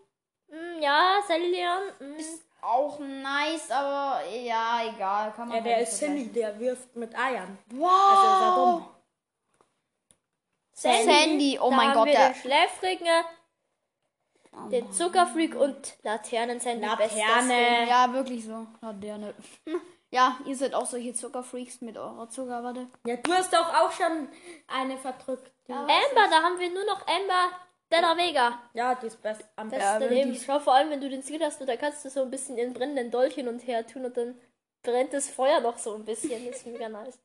Mm, 0.48 0.82
ja, 0.82 1.20
Sally 1.28 1.50
Leon. 1.50 1.82
Mm. 2.00 2.16
ist 2.20 2.44
auch 2.62 3.00
nice, 3.00 3.72
aber 3.72 4.24
ja, 4.30 4.82
egal. 4.88 5.34
Kann 5.34 5.48
man 5.50 5.58
Ja, 5.58 5.64
der 5.64 5.76
halt 5.78 5.88
ist 5.88 6.02
nicht 6.02 6.12
Silly, 6.12 6.28
der 6.28 6.60
wirft 6.60 6.96
mit 6.96 7.18
Eiern. 7.18 7.58
Wow. 7.72 7.90
Also 7.90 8.28
ist 8.28 8.93
dumm. 10.84 11.04
Sandy, 11.14 11.60
oh 11.60 11.70
da 11.70 11.76
mein 11.76 11.88
haben 11.90 11.94
Gott, 11.96 12.06
wir 12.08 12.14
der- 12.14 12.34
Schläfrigen, 12.36 13.08
den 14.72 14.92
Zuckerfreak 14.92 15.56
und 15.56 15.98
Laternen 16.04 16.60
Sandy. 16.60 16.88
bester 16.98 17.18
Laterne. 17.18 17.88
Ja, 17.90 18.14
wirklich 18.14 18.46
so. 18.46 18.68
Laterne. 18.82 19.34
Ja, 20.12 20.38
ihr 20.46 20.56
seid 20.56 20.76
auch 20.76 20.86
solche 20.86 21.14
Zuckerfreaks 21.14 21.82
mit 21.82 21.98
eurer 21.98 22.30
Zuckerwatte. 22.30 22.88
Ja, 23.08 23.16
du 23.18 23.34
hast 23.34 23.52
doch 23.52 23.74
auch 23.74 23.92
schon 23.92 24.28
eine 24.68 24.98
verdrückt. 25.00 25.52
Die, 25.68 25.72
Amber, 25.74 25.90
da 26.30 26.44
haben 26.44 26.60
wir 26.60 26.70
nur 26.70 26.86
noch 26.86 27.02
Amber 27.08 27.50
Della 27.92 28.16
Vega. 28.16 28.60
ja, 28.74 28.94
die 28.96 29.08
ist 29.08 29.22
best, 29.24 29.44
am 29.56 29.70
besten. 29.70 29.84
ist 30.04 30.10
daneben. 30.12 30.36
Schau 30.36 30.60
vor 30.60 30.74
allem, 30.76 30.92
wenn 30.92 31.02
du 31.02 31.10
den 31.10 31.24
Skill 31.24 31.44
hast, 31.44 31.62
da 31.68 31.76
kannst 31.78 32.06
du 32.06 32.10
so 32.12 32.22
ein 32.22 32.30
bisschen 32.30 32.56
den 32.56 32.74
brennenden 32.74 33.10
Dolch 33.10 33.34
hin 33.36 33.48
und 33.48 33.60
her 33.66 33.86
tun 33.88 34.06
und 34.06 34.16
dann 34.16 34.40
brennt 34.84 35.14
das 35.14 35.30
Feuer 35.30 35.62
noch 35.62 35.78
so 35.80 35.96
ein 35.96 36.06
bisschen. 36.06 36.46
Das 36.46 36.58
ist 36.58 36.68
mega 36.68 36.90
nice. 36.90 37.20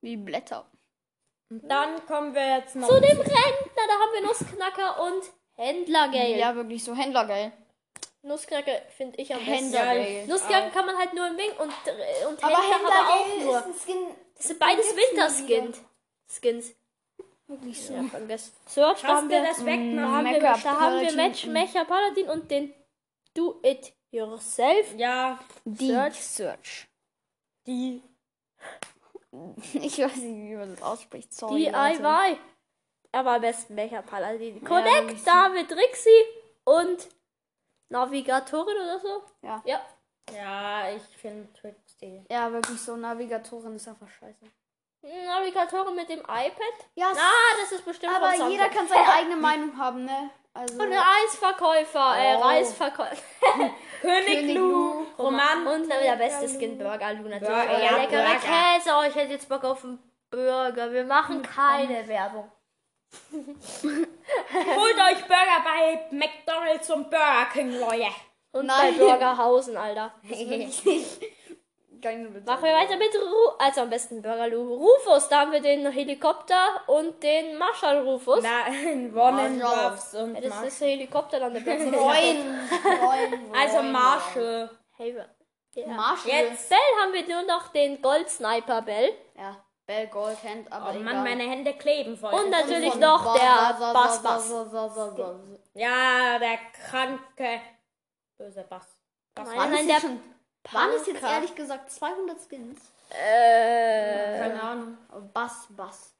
Wie 0.00 0.16
Blätter. 0.16 0.66
Und 1.60 1.68
dann 1.68 2.06
kommen 2.06 2.34
wir 2.34 2.56
jetzt 2.58 2.74
noch 2.76 2.88
Zu 2.88 2.94
dem 3.00 3.18
Rentner, 3.18 3.82
da 3.86 3.92
haben 3.92 4.12
wir 4.14 4.22
Nussknacker 4.22 5.02
und 5.04 5.22
Händlergale. 5.56 6.36
Ja, 6.38 6.54
wirklich 6.54 6.82
so 6.82 6.94
Händlergeil. 6.94 7.52
Nussknacker 8.22 8.72
finde 8.96 9.20
ich 9.20 9.34
am 9.34 9.44
besten. 9.44 10.28
Nussknacker 10.28 10.70
kann 10.70 10.86
man 10.86 10.96
halt 10.96 11.12
nur 11.12 11.26
im 11.26 11.36
Wing 11.36 11.50
und, 11.58 11.70
äh, 11.86 12.26
und 12.26 12.42
Aber 12.42 12.62
Händler 12.62 12.92
aber 12.92 13.10
auch 13.10 13.38
nur. 13.44 13.58
ist 13.58 13.66
ein 13.66 13.74
Skin. 13.74 14.06
Das 14.36 14.46
sind 14.46 14.58
beides 14.58 14.96
Winterskins. 14.96 15.80
Skins. 16.28 16.72
Wirklich 17.48 17.84
so. 17.84 17.92
Ja, 17.92 18.00
Ges- 18.00 18.52
Search, 18.66 19.04
haben 19.04 19.28
wir, 19.28 19.42
das 19.42 19.64
weg 19.66 19.78
Mm, 19.80 19.96
da 19.96 20.02
haben 20.08 20.24
wir, 20.30 20.40
da 20.40 20.80
haben 20.80 21.00
wir 21.00 21.12
Match, 21.14 21.44
und- 21.44 21.52
Mecha 21.52 21.84
Paladin 21.84 22.30
und 22.30 22.50
den 22.50 22.72
Do 23.34 23.60
It 23.62 23.92
Yourself. 24.10 24.94
Ja, 24.96 25.38
Die 25.64 25.88
Search. 25.88 26.22
Search. 26.22 26.86
die. 27.66 28.02
Ich 29.74 29.98
weiß 29.98 30.16
nicht, 30.16 30.50
wie 30.50 30.54
man 30.56 30.70
das 30.74 30.82
ausspricht. 30.82 31.32
Sorry. 31.32 31.64
DIY. 31.64 32.38
Aber 33.12 33.32
am 33.32 33.40
besten 33.40 33.74
Mecha 33.74 34.02
Paladin. 34.02 34.60
Ja, 34.62 34.66
Connect, 34.68 35.26
haben 35.26 35.54
wir 35.54 35.68
Trixie 35.68 36.24
und 36.64 37.08
Navigatorin 37.90 38.76
oder 38.76 38.98
so. 39.00 39.22
Ja. 39.42 39.62
Ja. 39.66 39.80
Ja, 40.34 40.90
ich 40.90 41.02
finde 41.18 41.52
Trixie. 41.52 42.24
Ja, 42.30 42.50
wirklich 42.52 42.80
so. 42.80 42.96
Navigatorin 42.96 43.76
ist 43.76 43.88
einfach 43.88 44.08
scheiße. 44.08 44.46
Navigatorin 45.26 45.96
mit 45.96 46.08
dem 46.08 46.20
iPad. 46.20 46.86
Ja, 46.94 47.08
Ah, 47.10 47.56
das 47.60 47.72
ist 47.72 47.84
bestimmt 47.84 48.14
aber 48.14 48.48
jeder 48.48 48.68
kann 48.68 48.86
seine 48.86 49.12
eigene 49.12 49.36
Meinung 49.36 49.76
haben, 49.76 50.04
ne? 50.04 50.30
Also. 50.54 50.80
Und 50.80 50.90
der 50.90 51.02
Eisverkäufer, 51.24 52.14
äh, 52.18 52.36
Oh. 52.36 52.40
Reisverkäufer. 52.42 53.16
König, 54.00 54.26
König 54.26 54.56
Lu, 54.56 54.68
Lu, 54.70 55.01
Roman. 55.18 55.66
Und 55.66 55.90
dann 55.90 56.02
der 56.02 56.16
beste 56.16 56.48
Skin 56.48 56.78
Burger 56.78 57.12
Lu 57.14 57.28
natürlich. 57.28 57.48
Burger, 57.48 57.82
ja, 57.82 57.96
leckerer 57.96 58.24
Burger. 58.24 58.38
Käse. 58.38 58.90
Oh, 58.98 59.02
ich 59.08 59.14
hätte 59.14 59.32
jetzt 59.32 59.48
Bock 59.48 59.64
auf 59.64 59.84
einen 59.84 59.98
Burger. 60.30 60.92
Wir 60.92 61.04
machen 61.04 61.42
keine 61.42 62.06
Werbung. 62.08 62.50
Holt 63.32 64.96
euch 64.96 65.24
Burger 65.26 65.62
bei 65.64 66.06
McDonalds 66.10 66.90
und 66.90 67.10
Burger 67.10 67.46
King, 67.52 67.78
Leute. 67.78 68.06
Und 68.52 68.66
Nein. 68.66 68.94
bei 68.98 69.04
Burgerhausen, 69.04 69.76
Alter. 69.76 70.14
Machen 72.02 72.64
wir 72.64 72.74
weiter 72.74 72.96
mit 72.96 73.14
Ru 73.14 73.52
also 73.58 73.82
am 73.82 73.90
besten 73.90 74.22
Burger 74.22 74.48
Lu. 74.48 74.74
Rufus, 74.74 75.28
da 75.28 75.42
haben 75.42 75.52
wir 75.52 75.60
den 75.60 75.88
Helikopter 75.88 76.82
und 76.88 77.22
den 77.22 77.56
Marshall 77.56 78.00
Rufus. 78.00 78.42
Nein, 78.42 79.12
Marshall. 79.14 79.86
Ruffs 79.86 80.14
und 80.14 80.34
Ja, 80.34 80.40
das 80.40 80.50
Marshall. 80.50 80.68
ist 80.68 80.80
der 80.80 80.88
Helikopter 80.88 81.38
dann 81.38 81.54
der 81.54 81.60
Platz. 81.60 81.84
Neun. 81.84 82.58
Also 83.56 83.82
Marshall. 83.82 84.70
Hey, 85.02 85.16
ja. 85.74 85.86
Marshall. 85.88 86.30
Jetzt. 86.30 86.68
Bell 86.68 86.78
haben 87.02 87.12
wir 87.12 87.26
nur 87.28 87.42
noch 87.42 87.68
den 87.68 88.00
Gold 88.02 88.28
Sniper 88.30 88.82
Bell. 88.82 89.12
Ja, 89.36 89.56
Bell 89.86 90.06
Gold 90.08 90.42
Hand, 90.44 90.70
aber 90.70 90.86
Oh 90.88 90.90
egal. 90.90 91.02
Mann, 91.02 91.24
meine 91.24 91.42
Hände 91.44 91.74
kleben 91.74 92.16
voll. 92.16 92.32
Und 92.32 92.50
natürlich 92.50 92.94
noch 92.96 93.34
der 93.34 93.76
Ba- 93.78 93.92
Bass 93.92 94.22
Ba- 94.22 94.34
Bass. 94.34 94.48
Ba- 94.50 94.64
Ba- 94.64 94.88
Ba- 94.88 95.10
Ba- 95.16 95.40
Ja, 95.74 96.38
der 96.38 96.58
kranke, 96.88 97.60
böse 98.38 98.62
Bass. 98.68 98.86
Bass. 99.34 99.48
Nein, 99.56 99.70
nein, 99.72 99.88
der 99.88 100.02
waren 100.72 100.90
es 100.92 101.06
jetzt 101.06 101.22
ehrlich 101.22 101.54
gesagt 101.54 101.90
200 101.90 102.38
Skins? 102.48 102.80
Äh, 103.10 104.38
Keine 104.38 104.62
Ahnung. 104.62 104.98
Bass, 105.32 105.66
Bass. 105.70 106.14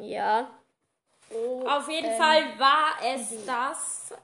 ja. 0.00 0.50
Auf 1.66 1.88
jeden 1.88 2.16
Fall 2.16 2.58
war 2.58 2.94
es 3.02 3.44
das. 3.46 4.14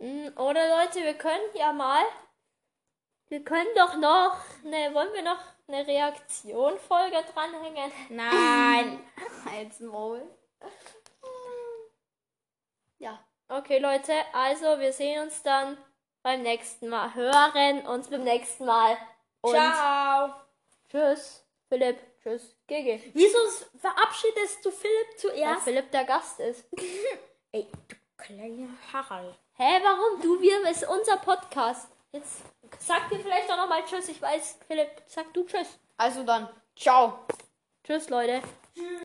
Mm, 0.00 0.28
Oder 0.36 0.82
Leute, 0.82 1.00
wir 1.04 1.14
können 1.14 1.44
ja 1.54 1.72
mal. 1.72 2.02
Wir 3.28 3.44
können 3.44 3.68
doch 3.76 3.96
noch. 3.96 4.36
Ne, 4.64 4.92
wollen 4.94 5.12
wir 5.12 5.22
noch 5.22 5.38
eine 5.68 5.86
Reaktion-Folge 5.86 7.22
dranhängen? 7.32 7.92
Nein. 8.08 9.00
Als 9.56 9.78
Maul. 9.80 10.22
Ja. 12.98 13.22
Okay, 13.48 13.78
Leute, 13.78 14.12
also 14.32 14.78
wir 14.78 14.92
sehen 14.92 15.22
uns 15.22 15.42
dann 15.42 15.76
beim 16.22 16.42
nächsten 16.42 16.88
Mal. 16.88 17.14
Hören 17.14 17.86
uns 17.86 18.08
beim 18.08 18.24
nächsten 18.24 18.64
Mal. 18.64 18.96
Und 19.42 19.52
Ciao. 19.54 20.34
tschüss, 20.88 21.44
Philipp. 21.68 21.98
Tschüss, 22.22 22.54
Gigi. 22.66 23.10
Wieso 23.14 23.38
verabschiedest 23.78 24.64
du 24.64 24.70
Philipp 24.70 25.08
Weil 25.10 25.16
zuerst? 25.18 25.62
Philipp 25.62 25.90
der 25.90 26.04
Gast 26.04 26.38
ist. 26.40 26.64
Ey, 27.52 27.66
du 27.88 27.96
kleiner 28.18 28.68
Harald. 28.92 29.34
Hä, 29.62 29.78
warum? 29.82 30.22
Du, 30.22 30.40
wir, 30.40 30.70
ist 30.70 30.88
unser 30.88 31.18
Podcast. 31.18 31.86
Jetzt 32.12 32.44
sag 32.78 33.10
dir 33.10 33.20
vielleicht 33.20 33.52
auch 33.52 33.58
nochmal 33.58 33.84
Tschüss. 33.84 34.08
Ich 34.08 34.22
weiß, 34.22 34.56
Philipp, 34.66 34.88
sag 35.06 35.34
du 35.34 35.44
Tschüss. 35.44 35.78
Also 35.98 36.22
dann, 36.22 36.48
ciao. 36.74 37.26
Tschüss, 37.84 38.08
Leute. 38.08 38.40